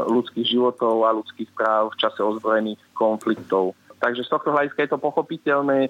ľudských 0.09 0.57
životov 0.57 1.05
a 1.05 1.13
ľudských 1.13 1.53
práv 1.53 1.93
v 1.93 1.99
čase 2.01 2.25
ozbrojených 2.25 2.81
konfliktov. 2.97 3.77
Takže 4.01 4.25
z 4.25 4.31
tohto 4.33 4.49
hľadiska 4.49 4.83
je 4.83 4.91
to 4.91 4.97
pochopiteľné, 4.97 5.79
e, 5.85 5.89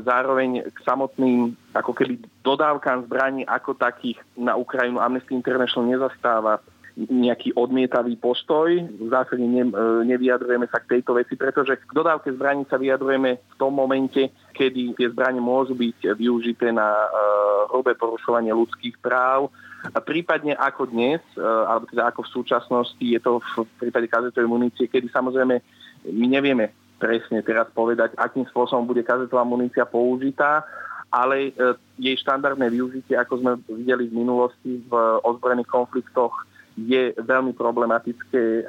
zároveň 0.00 0.64
k 0.72 0.78
samotným 0.88 1.52
ako 1.76 1.92
keby 1.92 2.16
dodávkám 2.40 3.04
zbraní 3.04 3.44
ako 3.44 3.76
takých 3.76 4.16
na 4.40 4.56
Ukrajinu 4.56 5.04
Amnesty 5.04 5.36
International 5.36 5.92
nezastáva 5.92 6.64
nejaký 6.96 7.56
odmietavý 7.56 8.20
postoj. 8.20 8.68
V 8.76 9.08
zásade 9.08 9.40
ne, 9.44 9.68
e, 9.68 9.72
nevyjadrujeme 10.08 10.68
sa 10.68 10.80
k 10.80 10.98
tejto 10.98 11.16
veci, 11.16 11.36
pretože 11.36 11.76
k 11.80 11.92
dodávke 11.92 12.32
zbraní 12.32 12.68
sa 12.68 12.76
vyjadrujeme 12.76 13.36
v 13.36 13.54
tom 13.56 13.72
momente, 13.72 14.32
kedy 14.52 14.96
tie 14.96 15.08
zbranie 15.08 15.40
môžu 15.40 15.72
byť 15.72 16.12
využité 16.12 16.68
na 16.68 16.84
uh, 16.84 17.08
hrubé 17.72 17.96
porušovanie 17.96 18.52
ľudských 18.52 19.00
práv, 19.00 19.48
prípadne 20.06 20.54
ako 20.54 20.86
dnes, 20.90 21.18
e, 21.34 21.42
alebo 21.42 21.90
teda 21.90 22.14
ako 22.14 22.20
v 22.22 22.32
súčasnosti, 22.38 23.02
je 23.02 23.18
to 23.18 23.42
v 23.42 23.66
prípade 23.82 24.06
kazetovej 24.06 24.46
munície, 24.46 24.86
kedy 24.86 25.10
samozrejme 25.10 25.58
my 26.06 26.26
nevieme 26.30 26.70
presne 27.02 27.42
teraz 27.42 27.66
povedať, 27.74 28.14
akým 28.14 28.46
spôsobom 28.46 28.86
bude 28.86 29.02
kazetová 29.02 29.42
munícia 29.42 29.82
použitá, 29.82 30.62
ale 31.10 31.50
e, 31.50 31.74
jej 31.98 32.16
štandardné 32.22 32.70
využitie, 32.70 33.18
ako 33.18 33.42
sme 33.42 33.52
videli 33.68 34.06
v 34.08 34.22
minulosti 34.22 34.80
v 34.86 34.92
ozbrojených 35.26 35.68
konfliktoch, 35.68 36.32
je 36.72 37.12
veľmi 37.20 37.52
problematické 37.52 38.42
e, 38.42 38.62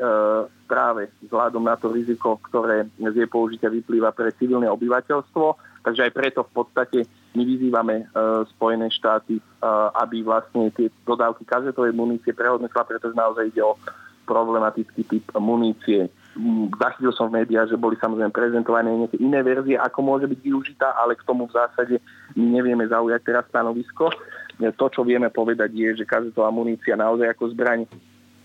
práve 0.67 1.07
vzhľadom 1.23 1.63
na 1.63 1.79
to 1.79 1.87
riziko, 1.87 2.35
ktoré 2.51 2.83
z 2.99 3.15
jej 3.15 3.29
použitia 3.31 3.71
vyplýva 3.71 4.11
pre 4.11 4.35
civilné 4.35 4.67
obyvateľstvo. 4.67 5.45
Takže 5.87 6.11
aj 6.11 6.11
preto 6.11 6.43
v 6.43 6.51
podstate 6.51 6.99
my 7.33 7.43
vyzývame 7.45 7.95
uh, 8.13 8.45
Spojené 8.53 8.93
štáty, 8.93 9.41
uh, 9.41 9.89
aby 9.97 10.21
vlastne 10.21 10.69
tie 10.73 10.93
dodávky 11.03 11.43
kazetovej 11.45 11.93
munície 11.93 12.33
prehodnotila, 12.33 12.85
pretože 12.85 13.17
naozaj 13.17 13.49
ide 13.49 13.65
o 13.65 13.77
problematický 14.23 15.03
typ 15.03 15.25
munície. 15.35 16.07
Mm, 16.37 16.71
zachytil 16.79 17.11
som 17.11 17.27
v 17.27 17.43
médiách, 17.43 17.75
že 17.75 17.81
boli 17.81 17.99
samozrejme 17.99 18.31
prezentované 18.31 18.93
nejaké 18.95 19.17
iné 19.19 19.43
verzie, 19.43 19.75
ako 19.75 19.99
môže 19.99 20.25
byť 20.29 20.39
využitá, 20.39 20.95
ale 20.95 21.19
k 21.19 21.27
tomu 21.27 21.49
v 21.49 21.55
zásade 21.57 21.95
my 22.37 22.45
nevieme 22.47 22.87
zaujať 22.87 23.21
teraz 23.21 23.45
stanovisko. 23.51 24.13
To, 24.53 24.85
čo 24.87 25.01
vieme 25.03 25.33
povedať, 25.33 25.73
je, 25.73 25.89
že 26.01 26.05
kazetová 26.07 26.53
munícia 26.53 26.93
naozaj 26.95 27.35
ako 27.35 27.51
zbraň 27.51 27.79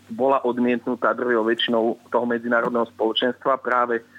bola 0.09 0.40
odmietnutá 0.40 1.12
druhou 1.12 1.45
väčšinou 1.45 2.00
toho 2.09 2.25
medzinárodného 2.25 2.88
spoločenstva 2.90 3.61
práve 3.61 4.00
E, 4.00 4.18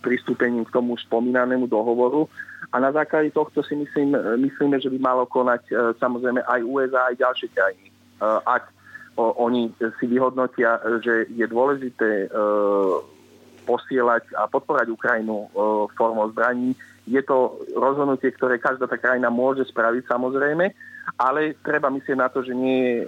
pristúpením 0.00 0.64
k 0.66 0.74
tomu 0.74 0.98
spomínanému 0.98 1.66
dohovoru. 1.66 2.28
A 2.72 2.80
na 2.80 2.92
základe 2.92 3.30
tohto 3.30 3.60
si 3.60 3.76
myslím, 3.76 4.16
myslíme, 4.16 4.80
že 4.80 4.88
by 4.88 4.98
malo 4.98 5.24
konať 5.28 5.62
e, 5.68 5.72
samozrejme 6.00 6.40
aj 6.40 6.60
USA, 6.64 7.12
aj 7.12 7.20
ďalšie 7.20 7.48
krajiny. 7.52 7.88
Ak 8.22 8.70
oni 9.18 9.68
si 10.00 10.04
vyhodnotia, 10.08 10.80
že 11.04 11.28
je 11.34 11.44
dôležité 11.44 12.32
posielať 13.68 14.24
a 14.38 14.48
podporať 14.48 14.88
Ukrajinu 14.88 15.50
formou 15.98 16.30
zbraní, 16.30 16.72
je 17.04 17.18
to 17.26 17.58
rozhodnutie, 17.74 18.30
ktoré 18.30 18.62
každá 18.62 18.86
tá 18.86 18.94
krajina 18.94 19.26
môže 19.26 19.66
spraviť 19.68 20.06
samozrejme, 20.06 20.70
ale 21.18 21.58
treba 21.60 21.90
myslieť 21.90 22.16
na 22.18 22.28
to, 22.30 22.42
že, 22.42 22.54
nie, 22.54 23.02
e, 23.02 23.04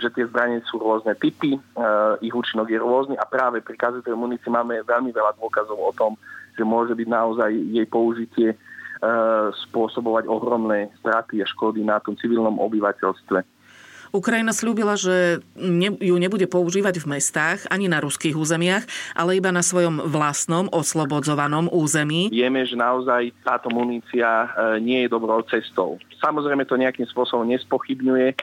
že 0.00 0.08
tie 0.12 0.24
zbranie 0.28 0.60
sú 0.68 0.80
rôzne 0.80 1.16
typy, 1.16 1.56
e, 1.56 1.60
ich 2.24 2.34
účinok 2.34 2.68
je 2.68 2.78
rôzny 2.80 3.14
a 3.16 3.24
práve 3.24 3.64
pri 3.64 3.76
kazetovej 3.76 4.16
munícii 4.16 4.50
máme 4.52 4.84
veľmi 4.84 5.10
veľa 5.12 5.36
dôkazov 5.40 5.76
o 5.76 5.92
tom, 5.96 6.16
že 6.56 6.64
môže 6.64 6.96
byť 6.96 7.08
naozaj 7.08 7.50
jej 7.52 7.86
použitie 7.88 8.48
e, 8.52 8.56
spôsobovať 9.68 10.28
ohromné 10.28 10.92
straty 11.00 11.40
a 11.40 11.46
škody 11.48 11.84
na 11.84 12.00
tom 12.00 12.16
civilnom 12.16 12.56
obyvateľstve. 12.60 13.44
Ukrajina 14.14 14.54
slúbila, 14.54 14.96
že 14.96 15.44
ju 16.00 16.16
nebude 16.16 16.48
používať 16.48 17.04
v 17.04 17.18
mestách 17.18 17.68
ani 17.68 17.90
na 17.90 18.00
ruských 18.00 18.32
územiach, 18.32 18.86
ale 19.12 19.36
iba 19.36 19.52
na 19.52 19.60
svojom 19.60 20.08
vlastnom 20.08 20.72
oslobodzovanom 20.72 21.68
území. 21.68 22.32
Vieme, 22.32 22.64
že 22.64 22.80
naozaj 22.80 23.34
táto 23.44 23.68
munícia 23.68 24.48
nie 24.80 25.04
je 25.04 25.12
dobrou 25.12 25.44
cestou. 25.50 26.00
Samozrejme 26.22 26.64
to 26.64 26.80
nejakým 26.80 27.06
spôsobom 27.08 27.44
nespochybňuje 27.48 28.28
e, 28.32 28.36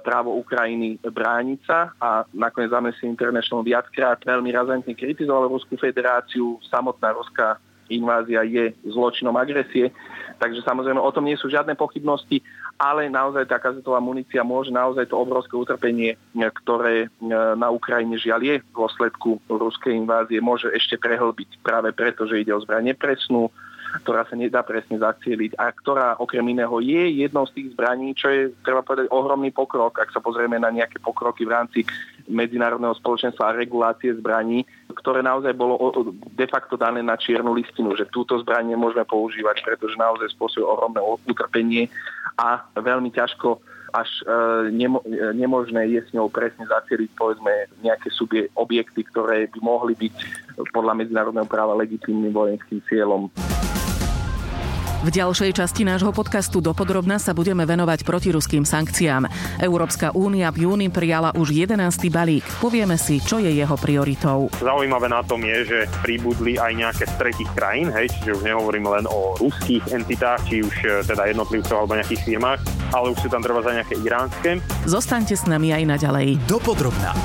právo 0.00 0.36
Ukrajiny 0.40 1.00
brániť 1.04 1.60
sa 1.64 1.92
a 2.00 2.24
nakoniec 2.32 2.72
Amnesty 2.72 3.04
International 3.06 3.64
viackrát 3.64 4.18
veľmi 4.24 4.50
razantne 4.50 4.92
kritizoval 4.96 5.52
Ruskú 5.52 5.76
federáciu. 5.76 6.56
Samotná 6.68 7.12
ruská 7.12 7.60
invázia 7.90 8.46
je 8.46 8.70
zločinom 8.86 9.34
agresie, 9.34 9.90
takže 10.38 10.62
samozrejme 10.62 11.02
o 11.02 11.10
tom 11.10 11.26
nie 11.26 11.34
sú 11.34 11.50
žiadne 11.50 11.74
pochybnosti 11.74 12.38
ale 12.80 13.12
naozaj 13.12 13.44
tá 13.44 13.60
kazetová 13.60 14.00
munícia 14.00 14.40
môže 14.40 14.72
naozaj 14.72 15.04
to 15.04 15.20
obrovské 15.20 15.52
utrpenie, 15.52 16.16
ktoré 16.64 17.04
e, 17.04 17.08
na 17.52 17.68
Ukrajine 17.68 18.16
žiaľ 18.16 18.40
je 18.40 18.54
v 18.64 18.72
dôsledku 18.72 19.36
ruskej 19.52 19.92
invázie, 20.00 20.40
môže 20.40 20.72
ešte 20.72 20.96
prehlbiť 20.96 21.60
práve 21.60 21.92
preto, 21.92 22.24
že 22.24 22.40
ide 22.40 22.56
o 22.56 22.64
zbranie 22.64 22.96
presnú, 22.96 23.52
ktorá 23.98 24.22
sa 24.26 24.38
nedá 24.38 24.62
presne 24.62 25.02
zacieliť 25.02 25.58
a 25.58 25.74
ktorá 25.74 26.14
okrem 26.22 26.46
iného 26.46 26.78
je 26.78 27.26
jednou 27.26 27.42
z 27.50 27.54
tých 27.58 27.68
zbraní, 27.74 28.14
čo 28.14 28.30
je, 28.30 28.54
treba 28.62 28.86
povedať, 28.86 29.10
ohromný 29.10 29.50
pokrok, 29.50 29.98
ak 29.98 30.14
sa 30.14 30.22
pozrieme 30.22 30.56
na 30.62 30.70
nejaké 30.70 31.02
pokroky 31.02 31.42
v 31.42 31.54
rámci 31.54 31.80
medzinárodného 32.30 32.94
spoločenstva 32.94 33.50
a 33.50 33.58
regulácie 33.58 34.14
zbraní, 34.14 34.62
ktoré 34.94 35.20
naozaj 35.26 35.50
bolo 35.58 35.74
de 36.14 36.46
facto 36.46 36.78
dané 36.78 37.02
na 37.02 37.18
čiernu 37.18 37.50
listinu, 37.50 37.98
že 37.98 38.06
túto 38.06 38.38
zbraň 38.38 38.70
nemôžeme 38.70 39.02
používať, 39.02 39.66
pretože 39.66 39.98
naozaj 39.98 40.30
spôsobuje 40.38 40.62
ohromné 40.62 41.00
utrpenie 41.26 41.90
a 42.38 42.62
veľmi 42.78 43.10
ťažko 43.10 43.58
až 43.90 44.10
e, 44.22 44.70
nemo, 44.70 45.02
e, 45.02 45.34
nemožné 45.34 45.90
je 45.90 46.00
s 46.06 46.10
ňou 46.14 46.30
presne 46.30 46.62
zacieliť 46.66 47.10
povedzme 47.18 47.50
nejaké 47.82 48.08
subie, 48.14 48.46
objekty, 48.54 49.02
ktoré 49.02 49.50
by 49.50 49.58
mohli 49.58 49.98
byť 49.98 50.14
podľa 50.70 50.94
medzinárodného 51.02 51.48
práva 51.50 51.74
legitímnym 51.74 52.30
vojenským 52.30 52.78
cieľom. 52.86 53.26
V 55.00 55.08
ďalšej 55.08 55.56
časti 55.56 55.88
nášho 55.88 56.12
podcastu 56.12 56.60
Dopodrobna 56.60 57.16
sa 57.16 57.32
budeme 57.32 57.64
venovať 57.64 58.04
protiruským 58.04 58.68
sankciám. 58.68 59.32
Európska 59.56 60.12
únia 60.12 60.52
v 60.52 60.68
júni 60.68 60.92
prijala 60.92 61.32
už 61.32 61.56
11. 61.56 62.12
balík. 62.12 62.44
Povieme 62.60 63.00
si, 63.00 63.16
čo 63.16 63.40
je 63.40 63.48
jeho 63.48 63.80
prioritou. 63.80 64.52
Zaujímavé 64.60 65.08
na 65.08 65.24
tom 65.24 65.40
je, 65.40 65.64
že 65.64 65.78
pribudli 66.04 66.60
aj 66.60 66.72
nejaké 66.76 67.04
z 67.08 67.14
tretich 67.16 67.48
krajín, 67.56 67.88
hej, 67.96 68.12
čiže 68.12 68.36
už 68.36 68.42
nehovorím 68.44 68.92
len 68.92 69.08
o 69.08 69.40
ruských 69.40 69.88
entitách, 69.88 70.44
či 70.44 70.60
už 70.60 70.74
e, 70.84 70.88
teda 71.08 71.32
jednotlivcov 71.32 71.80
alebo 71.80 71.96
nejakých 71.96 72.20
firmách, 72.20 72.60
ale 72.92 73.16
už 73.16 73.24
sú 73.24 73.28
tam 73.32 73.40
treba 73.40 73.64
za 73.64 73.72
nejaké 73.72 73.96
iránske. 74.04 74.60
Zostaňte 74.84 75.32
s 75.32 75.48
nami 75.48 75.72
aj 75.72 75.96
naďalej. 75.96 76.36
Dopodrobna. 76.44 77.16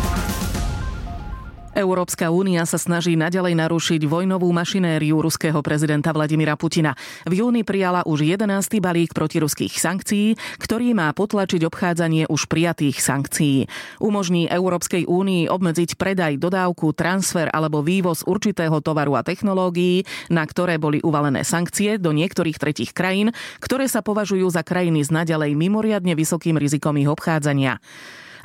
Európska 1.75 2.31
únia 2.31 2.63
sa 2.63 2.79
snaží 2.79 3.19
naďalej 3.19 3.59
narušiť 3.59 4.07
vojnovú 4.07 4.47
mašinériu 4.55 5.19
ruského 5.19 5.59
prezidenta 5.59 6.15
Vladimira 6.15 6.55
Putina. 6.55 6.95
V 7.27 7.43
júni 7.43 7.67
prijala 7.67 7.99
už 8.07 8.23
11. 8.23 8.47
balík 8.79 9.11
protiruských 9.11 9.75
sankcií, 9.75 10.39
ktorý 10.55 10.95
má 10.95 11.11
potlačiť 11.11 11.67
obchádzanie 11.67 12.31
už 12.31 12.47
prijatých 12.47 13.03
sankcií. 13.03 13.67
Umožní 13.99 14.47
Európskej 14.47 15.03
únii 15.03 15.51
obmedziť 15.51 15.99
predaj, 15.99 16.39
dodávku, 16.39 16.95
transfer 16.95 17.51
alebo 17.51 17.83
vývoz 17.83 18.23
určitého 18.23 18.79
tovaru 18.79 19.19
a 19.19 19.27
technológií, 19.27 20.07
na 20.31 20.47
ktoré 20.47 20.79
boli 20.79 21.03
uvalené 21.03 21.43
sankcie 21.43 21.99
do 21.99 22.15
niektorých 22.15 22.55
tretich 22.55 22.95
krajín, 22.95 23.35
ktoré 23.59 23.91
sa 23.91 23.99
považujú 23.99 24.47
za 24.47 24.63
krajiny 24.63 25.03
s 25.03 25.11
naďalej 25.11 25.59
mimoriadne 25.59 26.15
vysokým 26.15 26.55
rizikom 26.55 26.95
ich 26.95 27.11
obchádzania. 27.11 27.83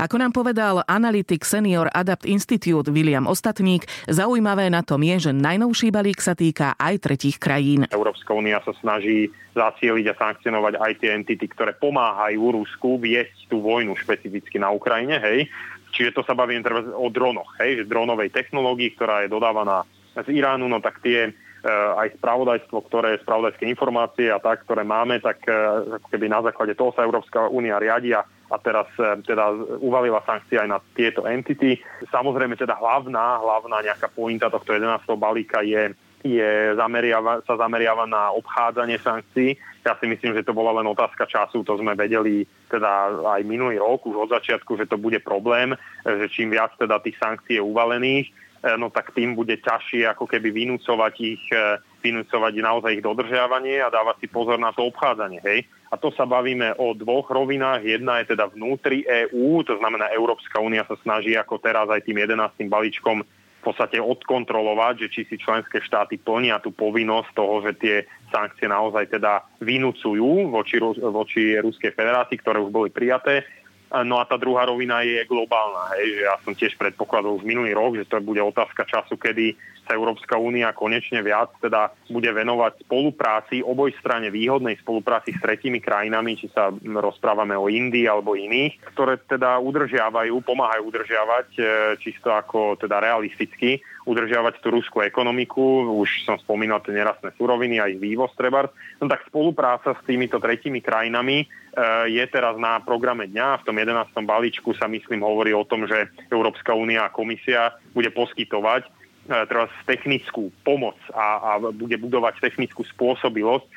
Ako 0.01 0.17
nám 0.17 0.33
povedal 0.33 0.81
analytik 0.89 1.45
senior 1.45 1.93
Adapt 1.93 2.25
Institute 2.25 2.89
William 2.89 3.29
Ostatník, 3.29 3.85
zaujímavé 4.09 4.73
na 4.73 4.81
tom 4.81 5.05
je, 5.05 5.29
že 5.29 5.33
najnovší 5.37 5.93
balík 5.93 6.25
sa 6.25 6.33
týka 6.33 6.73
aj 6.81 7.05
tretích 7.05 7.37
krajín. 7.37 7.85
Európska 7.93 8.33
únia 8.33 8.65
sa 8.65 8.73
snaží 8.81 9.29
zacieliť 9.53 10.09
a 10.09 10.15
sankcionovať 10.17 10.81
aj 10.81 10.93
tie 11.05 11.13
entity, 11.13 11.45
ktoré 11.53 11.77
pomáhajú 11.77 12.41
Rusku 12.41 12.97
viesť 12.97 13.53
tú 13.53 13.61
vojnu 13.61 13.93
špecificky 13.93 14.57
na 14.57 14.73
Ukrajine, 14.73 15.21
hej. 15.21 15.53
Čiže 15.93 16.17
to 16.17 16.25
sa 16.25 16.33
bavím 16.33 16.65
o 16.97 17.13
dronoch, 17.13 17.61
hej, 17.61 17.85
že 17.85 17.91
dronovej 17.93 18.33
technológii, 18.33 18.97
ktorá 18.97 19.29
je 19.29 19.29
dodávaná 19.29 19.85
z 20.17 20.33
Iránu, 20.33 20.65
no 20.65 20.81
tak 20.81 21.05
tie 21.05 21.29
aj 21.69 22.17
spravodajstvo, 22.17 22.79
ktoré, 22.89 23.21
spravodajské 23.21 23.69
informácie 23.69 24.33
a 24.33 24.41
tak, 24.41 24.65
ktoré 24.65 24.81
máme, 24.81 25.21
tak 25.21 25.45
e, 25.45 25.53
ako 26.01 26.09
keby 26.09 26.27
na 26.33 26.41
základe 26.41 26.73
toho 26.73 26.97
sa 26.97 27.05
Európska 27.05 27.53
únia 27.53 27.77
riadia 27.77 28.25
a 28.25 28.57
teraz 28.57 28.89
e, 28.97 29.21
teda 29.21 29.53
uvalila 29.85 30.25
sankcie 30.25 30.57
aj 30.57 30.69
na 30.69 30.79
tieto 30.97 31.29
entity. 31.29 31.77
Samozrejme 32.09 32.57
teda 32.57 32.81
hlavná, 32.81 33.45
hlavná 33.45 33.85
nejaká 33.85 34.09
pointa 34.09 34.49
tohto 34.49 34.73
11. 34.73 35.05
balíka 35.21 35.61
je 35.61 35.93
je 36.21 36.77
zameriava, 36.77 37.41
sa 37.49 37.57
zameriava 37.57 38.05
na 38.05 38.29
obchádzanie 38.37 39.01
sankcií. 39.01 39.57
Ja 39.81 39.97
si 39.97 40.05
myslím, 40.05 40.37
že 40.37 40.45
to 40.45 40.53
bola 40.53 40.77
len 40.77 40.85
otázka 40.85 41.25
času, 41.25 41.65
to 41.65 41.81
sme 41.81 41.97
vedeli 41.97 42.45
teda 42.69 43.25
aj 43.25 43.41
minulý 43.49 43.81
rok 43.81 44.05
už 44.05 44.29
od 44.29 44.33
začiatku, 44.37 44.77
že 44.77 44.85
to 44.85 45.01
bude 45.01 45.17
problém, 45.25 45.73
že 46.05 46.29
čím 46.29 46.53
viac 46.53 46.77
teda 46.77 47.01
tých 47.01 47.17
sankcií 47.17 47.57
je 47.57 47.65
uvalených, 47.65 48.29
no 48.77 48.93
tak 48.93 49.17
tým 49.17 49.33
bude 49.33 49.57
ťažšie 49.57 50.05
ako 50.13 50.29
keby 50.29 50.53
vynúcovať 50.53 51.15
ich, 51.21 51.45
e, 51.49 51.81
vynúcovať 52.05 52.53
naozaj 52.61 52.93
ich 53.01 53.05
dodržiavanie 53.05 53.81
a 53.81 53.93
dávať 53.93 54.25
si 54.25 54.29
pozor 54.29 54.61
na 54.61 54.73
to 54.73 54.85
obchádzanie. 54.89 55.41
Hej? 55.41 55.65
A 55.91 55.97
to 55.97 56.13
sa 56.13 56.29
bavíme 56.29 56.77
o 56.77 56.93
dvoch 56.93 57.33
rovinách. 57.33 57.83
Jedna 57.83 58.21
je 58.21 58.37
teda 58.37 58.53
vnútri 58.53 59.03
EÚ, 59.03 59.65
to 59.65 59.81
znamená 59.81 60.13
Európska 60.13 60.61
únia 60.61 60.85
sa 60.85 60.95
snaží 61.01 61.35
ako 61.35 61.57
teraz 61.59 61.89
aj 61.89 62.05
tým 62.05 62.21
11. 62.21 62.69
balíčkom 62.69 63.25
v 63.61 63.69
podstate 63.69 64.01
odkontrolovať, 64.01 65.05
že 65.05 65.09
či 65.13 65.21
si 65.29 65.37
členské 65.37 65.85
štáty 65.85 66.17
plnia 66.17 66.65
tú 66.65 66.73
povinnosť 66.73 67.31
toho, 67.37 67.61
že 67.61 67.73
tie 67.77 67.97
sankcie 68.33 68.65
naozaj 68.65 69.13
teda 69.13 69.45
vynúcujú 69.61 70.49
voči, 70.49 70.81
voči 70.97 71.61
Ruskej 71.61 71.93
federácii, 71.93 72.41
ktoré 72.41 72.57
už 72.57 72.73
boli 72.73 72.89
prijaté. 72.89 73.45
No 73.91 74.23
a 74.23 74.25
tá 74.25 74.39
druhá 74.39 74.71
rovina 74.71 75.03
je 75.03 75.27
globálna. 75.27 75.99
Hej, 75.99 76.23
ja 76.23 76.39
som 76.47 76.55
tiež 76.55 76.79
predpokladal 76.79 77.35
už 77.35 77.43
minulý 77.43 77.75
rok, 77.75 77.99
že 77.99 78.07
to 78.07 78.23
bude 78.23 78.39
otázka 78.39 78.87
času, 78.87 79.19
kedy 79.19 79.59
sa 79.91 79.99
Európska 79.99 80.39
únia 80.39 80.71
konečne 80.71 81.19
viac 81.19 81.51
teda 81.59 81.91
bude 82.07 82.31
venovať 82.31 82.87
spolupráci, 82.87 83.59
obojstrane 83.67 84.31
výhodnej 84.31 84.79
spolupráci 84.79 85.35
s 85.35 85.43
tretími 85.43 85.83
krajinami, 85.83 86.39
či 86.39 86.47
sa 86.55 86.71
rozprávame 86.79 87.59
o 87.59 87.67
Indii 87.67 88.07
alebo 88.07 88.39
iných, 88.39 88.95
ktoré 88.95 89.19
teda 89.27 89.59
udržiavajú, 89.59 90.39
pomáhajú 90.47 90.83
udržiavať 90.87 91.49
e, 91.59 91.63
čisto 91.99 92.31
ako 92.31 92.79
teda 92.79 93.03
realisticky 93.03 93.83
udržiavať 94.07 94.63
tú 94.63 94.73
ruskú 94.73 95.03
ekonomiku, 95.03 95.91
už 95.99 96.25
som 96.25 96.39
spomínal 96.39 96.81
tie 96.81 96.95
nerastné 96.95 97.35
suroviny 97.37 97.83
a 97.83 97.91
ich 97.91 97.99
vývoz 97.99 98.33
treba. 98.39 98.71
No 99.03 99.11
tak 99.11 99.27
spolupráca 99.27 99.93
s 99.93 100.03
týmito 100.07 100.39
tretími 100.39 100.79
krajinami 100.79 101.43
e, 101.43 101.47
je 102.15 102.25
teraz 102.31 102.55
na 102.57 102.79
programe 102.79 103.27
dňa. 103.27 103.67
V 103.67 103.67
tom 103.67 103.77
11. 103.77 104.15
balíčku 104.23 104.71
sa 104.79 104.87
myslím 104.87 105.27
hovorí 105.27 105.51
o 105.51 105.67
tom, 105.67 105.85
že 105.91 106.15
Európska 106.31 106.73
únia 106.79 107.11
a 107.11 107.13
komisia 107.13 107.75
bude 107.91 108.15
poskytovať 108.15 109.00
teraz 109.29 109.69
technickú 109.85 110.49
pomoc 110.65 110.97
a, 111.13 111.27
a 111.39 111.51
bude 111.71 111.97
budovať 112.01 112.41
technickú 112.41 112.83
spôsobilosť 112.89 113.67
e, 113.67 113.71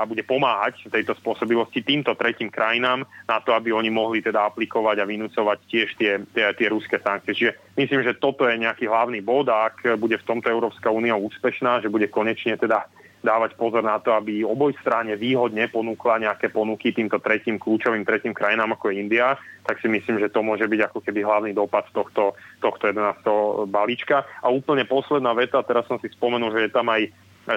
a 0.00 0.02
bude 0.08 0.24
pomáhať 0.24 0.88
tejto 0.88 1.12
spôsobilosti 1.20 1.84
týmto 1.84 2.16
tretím 2.16 2.48
krajinám 2.48 3.04
na 3.28 3.38
to, 3.44 3.52
aby 3.52 3.70
oni 3.70 3.92
mohli 3.92 4.24
teda 4.24 4.48
aplikovať 4.48 4.96
a 5.02 5.08
vynúcovať 5.08 5.58
tiež 5.68 5.88
tie, 6.00 6.12
tie, 6.32 6.46
tie 6.56 6.66
ruské 6.72 6.96
sankcie. 6.98 7.36
Čiže 7.36 7.52
myslím, 7.76 8.00
že 8.02 8.18
toto 8.18 8.48
je 8.48 8.56
nejaký 8.58 8.88
hlavný 8.88 9.20
bod 9.20 9.52
ak 9.52 9.98
bude 10.00 10.16
v 10.16 10.28
tomto 10.28 10.48
Európska 10.48 10.88
únia 10.88 11.14
úspešná, 11.18 11.84
že 11.84 11.92
bude 11.92 12.08
konečne 12.08 12.56
teda 12.56 12.88
dávať 13.22 13.54
pozor 13.54 13.86
na 13.86 14.02
to, 14.02 14.12
aby 14.12 14.42
oboj 14.42 14.74
strane 14.82 15.14
výhodne 15.14 15.70
ponúkla 15.70 16.18
nejaké 16.18 16.50
ponuky 16.50 16.90
týmto 16.90 17.22
tretím 17.22 17.56
kľúčovým 17.56 18.02
tretím 18.02 18.34
krajinám 18.34 18.74
ako 18.74 18.90
je 18.90 18.98
India, 18.98 19.38
tak 19.62 19.78
si 19.78 19.86
myslím, 19.86 20.18
že 20.18 20.28
to 20.28 20.42
môže 20.42 20.66
byť 20.66 20.90
ako 20.90 20.98
keby 21.00 21.22
hlavný 21.22 21.54
dopad 21.54 21.86
tohto, 21.94 22.34
tohto 22.58 22.90
11. 22.90 23.70
balíčka. 23.70 24.26
A 24.42 24.50
úplne 24.50 24.82
posledná 24.84 25.30
veta, 25.32 25.62
teraz 25.62 25.86
som 25.86 26.02
si 26.02 26.10
spomenul, 26.10 26.50
že 26.50 26.66
je 26.66 26.74
tam 26.74 26.90
aj 26.90 27.08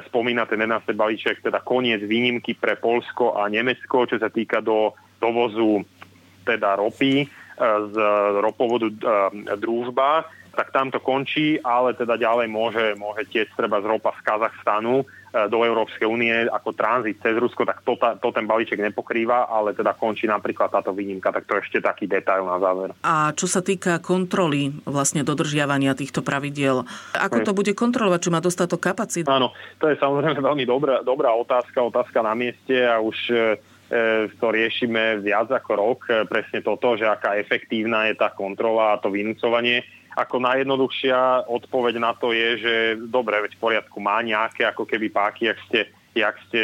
spomína 0.10 0.46
ten 0.46 0.62
11. 0.62 0.94
balíček, 0.94 1.42
teda 1.42 1.62
koniec 1.66 2.02
výnimky 2.06 2.58
pre 2.58 2.78
Polsko 2.78 3.38
a 3.38 3.50
Nemecko, 3.50 4.06
čo 4.06 4.18
sa 4.22 4.30
týka 4.30 4.62
do 4.62 4.94
dovozu 5.22 5.86
teda 6.46 6.78
ropy 6.78 7.26
e, 7.26 7.28
z 7.90 7.98
ropovodu 8.42 8.88
e, 8.90 8.96
družba, 9.58 10.30
tak 10.56 10.72
tam 10.72 10.88
to 10.88 11.04
končí, 11.04 11.60
ale 11.60 11.98
teda 11.98 12.16
ďalej 12.16 12.48
môže, 12.48 12.86
môže 12.96 13.28
tieť 13.28 13.52
treba 13.60 13.84
z 13.84 13.92
ropa 13.92 14.16
z 14.16 14.24
Kazachstanu 14.24 15.04
do 15.52 15.68
Európskej 15.68 16.08
únie 16.08 16.32
ako 16.48 16.72
tranzit 16.72 17.20
cez 17.20 17.36
Rusko, 17.36 17.68
tak 17.68 17.84
to, 17.84 18.00
to 18.00 18.30
ten 18.32 18.48
balíček 18.48 18.80
nepokrýva, 18.80 19.52
ale 19.52 19.76
teda 19.76 19.92
končí 19.92 20.24
napríklad 20.32 20.72
táto 20.72 20.96
výnimka, 20.96 21.36
tak 21.36 21.44
to 21.44 21.60
ešte 21.60 21.84
taký 21.84 22.08
detail 22.08 22.48
na 22.48 22.58
záver. 22.64 22.96
A 23.04 23.36
čo 23.36 23.44
sa 23.46 23.60
týka 23.60 24.00
kontroly 24.00 24.72
vlastne 24.88 25.28
dodržiavania 25.28 25.92
týchto 25.92 26.24
pravidiel, 26.24 26.88
ako 27.12 27.44
to 27.44 27.52
bude 27.52 27.76
kontrolovať, 27.76 28.20
či 28.24 28.30
má 28.32 28.40
dostatok 28.40 28.80
kapacít? 28.80 29.28
Áno, 29.28 29.52
to 29.76 29.92
je 29.92 30.00
samozrejme 30.00 30.40
veľmi 30.40 30.64
dobrá, 30.64 31.04
dobrá 31.04 31.36
otázka, 31.36 31.84
otázka 31.84 32.24
na 32.24 32.32
mieste 32.32 32.88
a 32.88 33.04
už 33.04 33.18
e, 33.28 33.36
e, 33.36 34.32
to 34.40 34.48
riešime 34.56 35.20
viac 35.20 35.52
ako 35.52 35.72
rok, 35.76 36.00
presne 36.32 36.64
toto, 36.64 36.96
že 36.96 37.04
aká 37.04 37.36
efektívna 37.36 38.08
je 38.08 38.16
tá 38.16 38.32
kontrola 38.32 38.96
a 38.96 39.00
to 39.04 39.12
vynúcovanie 39.12 39.84
ako 40.16 40.40
najjednoduchšia 40.40 41.52
odpoveď 41.52 42.00
na 42.00 42.16
to 42.16 42.32
je, 42.32 42.50
že 42.58 42.74
dobre, 43.12 43.36
veď 43.44 43.60
v 43.60 43.62
poriadku 43.62 43.98
má 44.00 44.24
nejaké 44.24 44.64
ako 44.64 44.88
keby 44.88 45.12
páky, 45.12 45.52
jak 45.52 45.60
ste, 45.68 45.80
jak 46.16 46.36
ste 46.48 46.62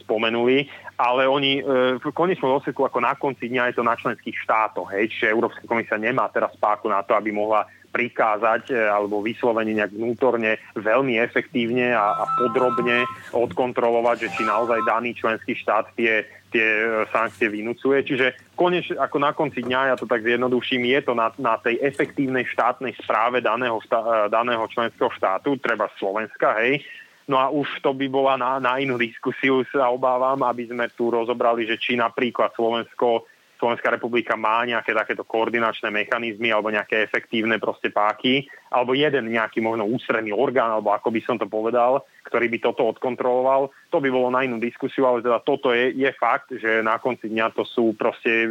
spomenuli, 0.00 0.64
ale 0.96 1.28
oni 1.28 1.60
e, 1.60 1.62
v 2.00 2.04
konečnom 2.16 2.56
dôsledku 2.56 2.80
ako 2.88 2.98
na 3.04 3.12
konci 3.12 3.52
dňa 3.52 3.70
je 3.70 3.74
to 3.76 3.84
na 3.84 3.94
členských 3.94 4.36
štátoch, 4.40 4.88
hej, 4.96 5.12
čiže 5.12 5.36
Európska 5.36 5.68
komisia 5.68 6.00
nemá 6.00 6.32
teraz 6.32 6.56
páku 6.56 6.88
na 6.88 7.04
to, 7.04 7.12
aby 7.12 7.28
mohla 7.28 7.68
prikázať 7.94 8.74
e, 8.74 8.90
alebo 8.90 9.22
vyslovene 9.22 9.70
nejak 9.78 9.94
vnútorne 9.94 10.58
veľmi 10.74 11.14
efektívne 11.22 11.94
a, 11.94 12.18
a 12.18 12.24
podrobne 12.34 13.06
odkontrolovať, 13.30 14.26
že 14.26 14.32
či 14.34 14.42
naozaj 14.42 14.82
daný 14.82 15.14
členský 15.14 15.54
štát 15.54 15.94
tie, 15.94 16.26
tie 16.50 16.66
e, 16.66 17.06
sankcie 17.14 17.46
vynúcuje. 17.46 18.02
Čiže 18.02 18.26
konečne, 18.58 18.98
ako 18.98 19.16
na 19.22 19.30
konci 19.30 19.62
dňa, 19.62 19.94
ja 19.94 19.96
to 19.96 20.10
tak 20.10 20.26
zjednoduším, 20.26 20.90
je 20.90 21.00
to 21.06 21.14
na, 21.14 21.30
na 21.38 21.54
tej 21.62 21.78
efektívnej 21.78 22.42
štátnej 22.50 22.98
správe 22.98 23.38
daného, 23.38 23.78
štá, 23.86 24.26
daného 24.26 24.66
členského 24.66 25.14
štátu, 25.14 25.54
treba 25.62 25.86
Slovenska, 25.94 26.58
hej, 26.58 26.82
No 27.24 27.40
a 27.40 27.48
už 27.48 27.80
to 27.80 27.96
by 27.96 28.04
bola 28.12 28.36
na, 28.36 28.60
na 28.60 28.76
inú 28.76 29.00
diskusiu, 29.00 29.64
sa 29.72 29.88
obávam, 29.88 30.36
aby 30.44 30.68
sme 30.68 30.92
tu 30.92 31.08
rozobrali, 31.08 31.64
že 31.64 31.80
či 31.80 31.96
napríklad 31.96 32.52
Slovensko 32.52 33.24
Slovenská 33.58 33.88
republika 33.94 34.34
má 34.34 34.66
nejaké 34.66 34.90
takéto 34.90 35.22
koordinačné 35.22 35.88
mechanizmy 35.88 36.50
alebo 36.50 36.74
nejaké 36.74 37.06
efektívne 37.06 37.62
proste 37.62 37.88
páky, 37.94 38.44
alebo 38.74 38.98
jeden 38.98 39.30
nejaký 39.30 39.62
možno 39.62 39.86
ústredný 39.86 40.34
orgán, 40.34 40.74
alebo 40.74 40.90
ako 40.90 41.14
by 41.14 41.20
som 41.22 41.36
to 41.38 41.46
povedal, 41.46 42.02
ktorý 42.26 42.50
by 42.50 42.58
toto 42.58 42.82
odkontroloval. 42.90 43.70
To 43.94 43.98
by 44.02 44.10
bolo 44.10 44.34
na 44.34 44.42
inú 44.42 44.58
diskusiu, 44.58 45.06
ale 45.06 45.22
teda 45.22 45.38
toto 45.46 45.70
je, 45.70 45.94
je 45.94 46.10
fakt, 46.18 46.50
že 46.50 46.82
na 46.82 46.98
konci 46.98 47.30
dňa 47.30 47.54
to 47.54 47.62
sú 47.62 47.94
proste, 47.94 48.32
e, 48.44 48.48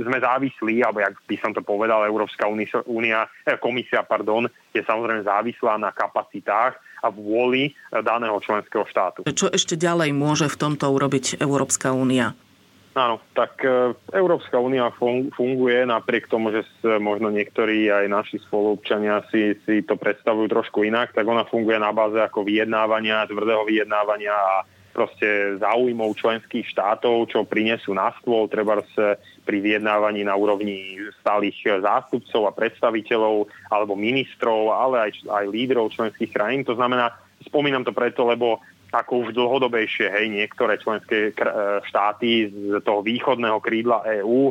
sme 0.00 0.18
závislí, 0.18 0.80
alebo 0.80 1.04
jak 1.04 1.14
by 1.28 1.36
som 1.36 1.52
to 1.52 1.60
povedal, 1.60 2.00
Európska 2.08 2.48
únia, 2.88 3.28
e, 3.44 3.60
komisia, 3.60 4.00
pardon, 4.06 4.48
je 4.72 4.80
samozrejme 4.80 5.26
závislá 5.26 5.76
na 5.76 5.92
kapacitách 5.92 6.80
a 7.00 7.08
vôli 7.08 7.72
daného 7.88 8.36
členského 8.44 8.84
štátu. 8.84 9.24
Čo 9.24 9.48
ešte 9.52 9.76
ďalej 9.76 10.12
môže 10.12 10.46
v 10.52 10.56
tomto 10.56 10.88
urobiť 10.88 11.40
Európska 11.40 11.96
únia? 11.96 12.36
Áno, 12.90 13.22
tak 13.38 13.62
e, 13.62 13.94
Európska 14.10 14.58
únia 14.58 14.90
funguje 14.98 15.86
napriek 15.86 16.26
tomu, 16.26 16.50
že 16.50 16.66
možno 16.98 17.30
niektorí 17.30 17.86
aj 17.86 18.10
naši 18.10 18.42
spoluobčania 18.42 19.22
si, 19.30 19.54
si 19.62 19.86
to 19.86 19.94
predstavujú 19.94 20.50
trošku 20.50 20.82
inak, 20.82 21.14
tak 21.14 21.22
ona 21.22 21.46
funguje 21.46 21.78
na 21.78 21.94
báze 21.94 22.18
ako 22.18 22.42
vyjednávania, 22.42 23.30
tvrdého 23.30 23.62
vyjednávania 23.62 24.34
a 24.34 24.66
proste 24.90 25.54
záujmov 25.62 26.18
členských 26.18 26.66
štátov, 26.66 27.30
čo 27.30 27.46
prinesú 27.46 27.94
na 27.94 28.10
stôl, 28.18 28.50
treba 28.50 28.82
pri 29.46 29.58
vyjednávaní 29.62 30.26
na 30.26 30.34
úrovni 30.34 30.98
stálych 31.22 31.62
zástupcov 31.62 32.50
a 32.50 32.56
predstaviteľov 32.58 33.46
alebo 33.70 33.94
ministrov, 33.94 34.74
ale 34.74 35.10
aj, 35.10 35.30
aj 35.30 35.44
lídrov 35.46 35.94
členských 35.94 36.34
krajín. 36.34 36.66
To 36.66 36.74
znamená, 36.74 37.14
spomínam 37.46 37.86
to 37.86 37.94
preto, 37.94 38.26
lebo 38.26 38.58
ako 38.90 39.26
už 39.26 39.38
dlhodobejšie, 39.38 40.10
hej, 40.10 40.26
niektoré 40.30 40.74
členské 40.82 41.30
e, 41.30 41.32
štáty 41.86 42.50
z 42.50 42.82
toho 42.82 43.06
východného 43.06 43.62
krídla 43.62 44.02
EÚ, 44.22 44.50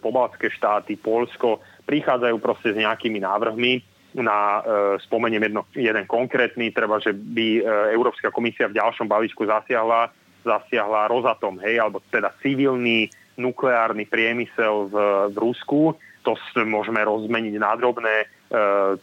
pobaltské 0.00 0.48
štáty, 0.48 0.96
Polsko, 0.96 1.60
prichádzajú 1.84 2.36
proste 2.40 2.72
s 2.72 2.80
nejakými 2.80 3.20
návrhmi 3.20 3.84
na, 4.16 4.64
e, 4.64 5.00
spomeniem 5.04 5.52
jedno, 5.52 5.62
jeden 5.76 6.04
konkrétny, 6.08 6.72
treba, 6.72 6.96
že 7.04 7.12
by 7.12 7.48
e, 7.58 7.62
Európska 7.92 8.32
komisia 8.32 8.70
v 8.70 8.80
ďalšom 8.80 9.04
balíčku 9.04 9.44
zasiahla, 9.44 10.08
zasiahla 10.40 11.12
Rozatom, 11.12 11.60
hej, 11.60 11.84
alebo 11.84 12.00
teda 12.08 12.32
civilný 12.40 13.12
nukleárny 13.36 14.06
priemysel 14.06 14.88
v, 14.88 14.94
v 15.34 15.36
Rusku. 15.36 15.98
To 16.24 16.38
môžeme 16.64 17.02
rozmeniť 17.04 17.54
na 17.60 17.76
drobné 17.76 18.30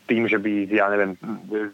tým, 0.08 0.24
že 0.32 0.40
by, 0.40 0.70
ja 0.72 0.88
neviem, 0.88 1.20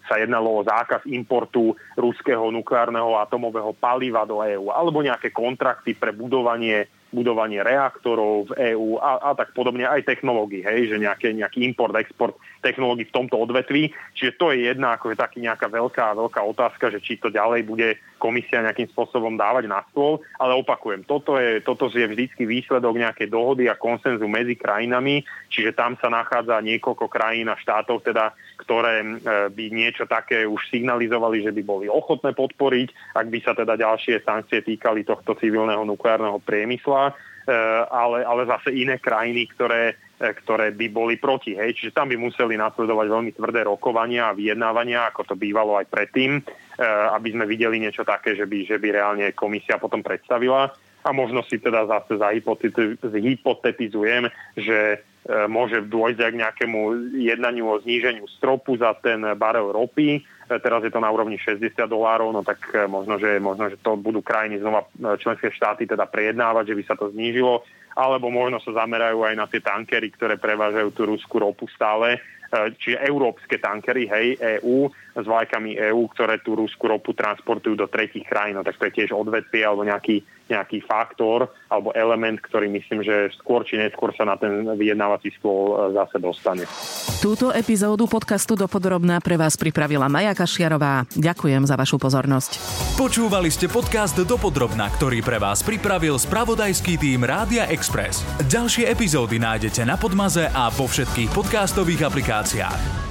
sa 0.10 0.18
jednalo 0.18 0.62
o 0.62 0.66
zákaz 0.66 1.06
importu 1.10 1.78
ruského 1.94 2.50
nukleárneho 2.50 3.22
atomového 3.22 3.74
paliva 3.78 4.26
do 4.26 4.42
EÚ, 4.42 4.74
alebo 4.74 5.06
nejaké 5.06 5.30
kontrakty 5.30 5.94
pre 5.94 6.10
budovanie 6.10 6.90
budovanie 7.12 7.64
reaktorov 7.64 8.52
v 8.52 8.76
EÚ 8.76 9.00
a, 9.00 9.32
a 9.32 9.38
tak 9.38 9.56
podobne, 9.56 9.88
aj 9.88 10.04
technológií, 10.04 10.64
hej, 10.64 10.92
že 10.92 10.98
nejaké, 11.00 11.32
nejaký 11.32 11.64
import, 11.64 11.96
export 11.96 12.36
technológií 12.60 13.08
v 13.08 13.16
tomto 13.16 13.40
odvetví. 13.40 13.96
Čiže 14.12 14.36
to 14.36 14.52
je 14.52 14.68
jedna 14.68 15.00
akože 15.00 15.16
taký 15.16 15.40
nejaká 15.40 15.72
veľká, 15.72 16.18
veľká 16.20 16.42
otázka, 16.44 16.92
že 16.92 17.00
či 17.00 17.16
to 17.16 17.32
ďalej 17.32 17.64
bude 17.64 17.96
komisia 18.18 18.66
nejakým 18.66 18.90
spôsobom 18.92 19.38
dávať 19.38 19.70
na 19.70 19.86
stôl, 19.94 20.20
ale 20.42 20.58
opakujem, 20.58 21.06
toto 21.06 21.38
je, 21.38 21.62
toto 21.62 21.88
je 21.94 22.04
vždycky 22.04 22.50
výsledok 22.50 22.98
nejakej 22.98 23.30
dohody 23.30 23.70
a 23.70 23.78
konsenzu 23.78 24.26
medzi 24.26 24.58
krajinami, 24.58 25.22
čiže 25.54 25.78
tam 25.78 25.96
sa 26.02 26.10
nachádza 26.10 26.58
niekoľko 26.66 27.06
krajín 27.08 27.48
a 27.48 27.56
štátov, 27.56 28.02
teda, 28.02 28.34
ktoré 28.58 29.06
e, 29.06 29.08
by 29.54 29.66
niečo 29.70 30.10
také 30.10 30.50
už 30.50 30.60
signalizovali, 30.74 31.46
že 31.46 31.54
by 31.54 31.62
boli 31.62 31.86
ochotné 31.86 32.34
podporiť, 32.34 33.16
ak 33.16 33.28
by 33.30 33.40
sa 33.46 33.54
teda 33.54 33.78
ďalšie 33.78 34.26
sankcie 34.26 34.66
týkali 34.66 35.06
tohto 35.06 35.38
civilného 35.38 35.86
nukleárneho 35.86 36.42
priemysla, 36.42 36.97
e, 37.10 37.12
ale, 37.92 38.26
ale 38.26 38.50
zase 38.50 38.74
iné 38.74 38.98
krajiny, 38.98 39.46
ktoré 39.54 39.94
E, 40.18 40.34
ktoré 40.34 40.74
by 40.74 40.90
boli 40.90 41.22
proti. 41.22 41.54
Hej. 41.54 41.78
Čiže 41.78 41.94
tam 41.94 42.10
by 42.10 42.18
museli 42.18 42.58
nasledovať 42.58 43.06
veľmi 43.06 43.38
tvrdé 43.38 43.70
rokovania 43.70 44.26
a 44.26 44.34
vyjednávania, 44.34 45.14
ako 45.14 45.30
to 45.30 45.36
bývalo 45.38 45.78
aj 45.78 45.86
predtým, 45.94 46.42
e, 46.42 46.44
aby 47.14 47.38
sme 47.38 47.46
videli 47.46 47.78
niečo 47.78 48.02
také, 48.02 48.34
že 48.34 48.50
by, 48.50 48.66
že 48.66 48.82
by 48.82 48.98
reálne 48.98 49.30
komisia 49.38 49.78
potom 49.78 50.02
predstavila. 50.02 50.74
A 51.06 51.14
možno 51.14 51.46
si 51.46 51.62
teda 51.62 51.86
zase 51.86 52.18
zahypotetizujem, 52.18 54.26
že 54.58 55.06
môže 55.52 55.84
dôjsť 55.92 56.20
aj 56.24 56.32
k 56.32 56.42
nejakému 56.42 56.80
jednaniu 57.20 57.68
o 57.68 57.82
zníženiu 57.84 58.24
stropu 58.40 58.80
za 58.80 58.96
ten 58.96 59.20
barel 59.36 59.76
ropy. 59.76 60.24
Teraz 60.48 60.80
je 60.80 60.88
to 60.88 61.04
na 61.04 61.12
úrovni 61.12 61.36
60 61.36 61.76
dolárov, 61.84 62.32
no 62.32 62.40
tak 62.48 62.64
možno 62.88 63.20
že, 63.20 63.36
možno, 63.36 63.68
že 63.68 63.76
to 63.84 64.00
budú 64.00 64.24
krajiny 64.24 64.64
znova 64.64 64.88
členské 65.20 65.52
štáty 65.52 65.84
teda 65.84 66.08
prejednávať, 66.08 66.72
že 66.72 66.78
by 66.80 66.84
sa 66.88 66.96
to 66.96 67.12
znížilo 67.12 67.68
alebo 67.98 68.30
možno 68.30 68.62
sa 68.62 68.86
zamerajú 68.86 69.26
aj 69.26 69.34
na 69.34 69.50
tie 69.50 69.58
tankery, 69.58 70.14
ktoré 70.14 70.38
prevážajú 70.38 70.94
tú 70.94 71.10
ruskú 71.10 71.42
ropu 71.42 71.66
stále, 71.74 72.14
e, 72.14 72.20
čiže 72.78 73.02
európske 73.02 73.58
tankery, 73.58 74.06
hej, 74.06 74.28
EÚ, 74.62 74.86
s 75.18 75.26
vlajkami 75.26 75.82
EÚ, 75.90 76.06
ktoré 76.14 76.38
tú 76.46 76.54
ruskú 76.54 76.86
ropu 76.94 77.18
transportujú 77.18 77.74
do 77.74 77.90
tretich 77.90 78.22
krajín, 78.30 78.62
no, 78.62 78.64
tak 78.64 78.78
to 78.78 78.86
je 78.86 79.02
tiež 79.02 79.18
odvetvie 79.18 79.66
alebo 79.66 79.82
nejaký 79.82 80.22
nejaký 80.50 80.84
faktor 80.84 81.52
alebo 81.68 81.92
element, 81.94 82.40
ktorý 82.44 82.72
myslím, 82.72 83.04
že 83.04 83.32
skôr 83.38 83.64
či 83.68 83.80
neskôr 83.80 84.12
sa 84.16 84.24
na 84.24 84.36
ten 84.40 84.64
vyjednávací 84.76 85.36
stôl 85.38 85.76
e, 85.76 85.96
zase 85.96 86.18
dostane. 86.20 86.64
Túto 87.20 87.50
epizódu 87.52 88.06
podcastu 88.06 88.54
Dopodrobná 88.56 89.20
pre 89.20 89.36
vás 89.36 89.58
pripravila 89.60 90.08
Maja 90.08 90.32
Kašiarová. 90.38 91.08
Ďakujem 91.16 91.64
za 91.66 91.76
vašu 91.76 91.98
pozornosť. 91.98 92.52
Počúvali 92.96 93.50
ste 93.54 93.68
podcast 93.70 94.18
Dopodrobná, 94.18 94.90
ktorý 94.96 95.22
pre 95.22 95.38
vás 95.38 95.62
pripravil 95.62 96.18
spravodajský 96.18 96.98
tým 96.98 97.26
Rádia 97.26 97.70
Express. 97.70 98.26
Ďalšie 98.48 98.90
epizódy 98.90 99.38
nájdete 99.38 99.86
na 99.86 99.96
Podmaze 100.00 100.50
a 100.50 100.70
vo 100.74 100.90
všetkých 100.90 101.30
podcastových 101.34 102.08
aplikáciách. 102.08 103.07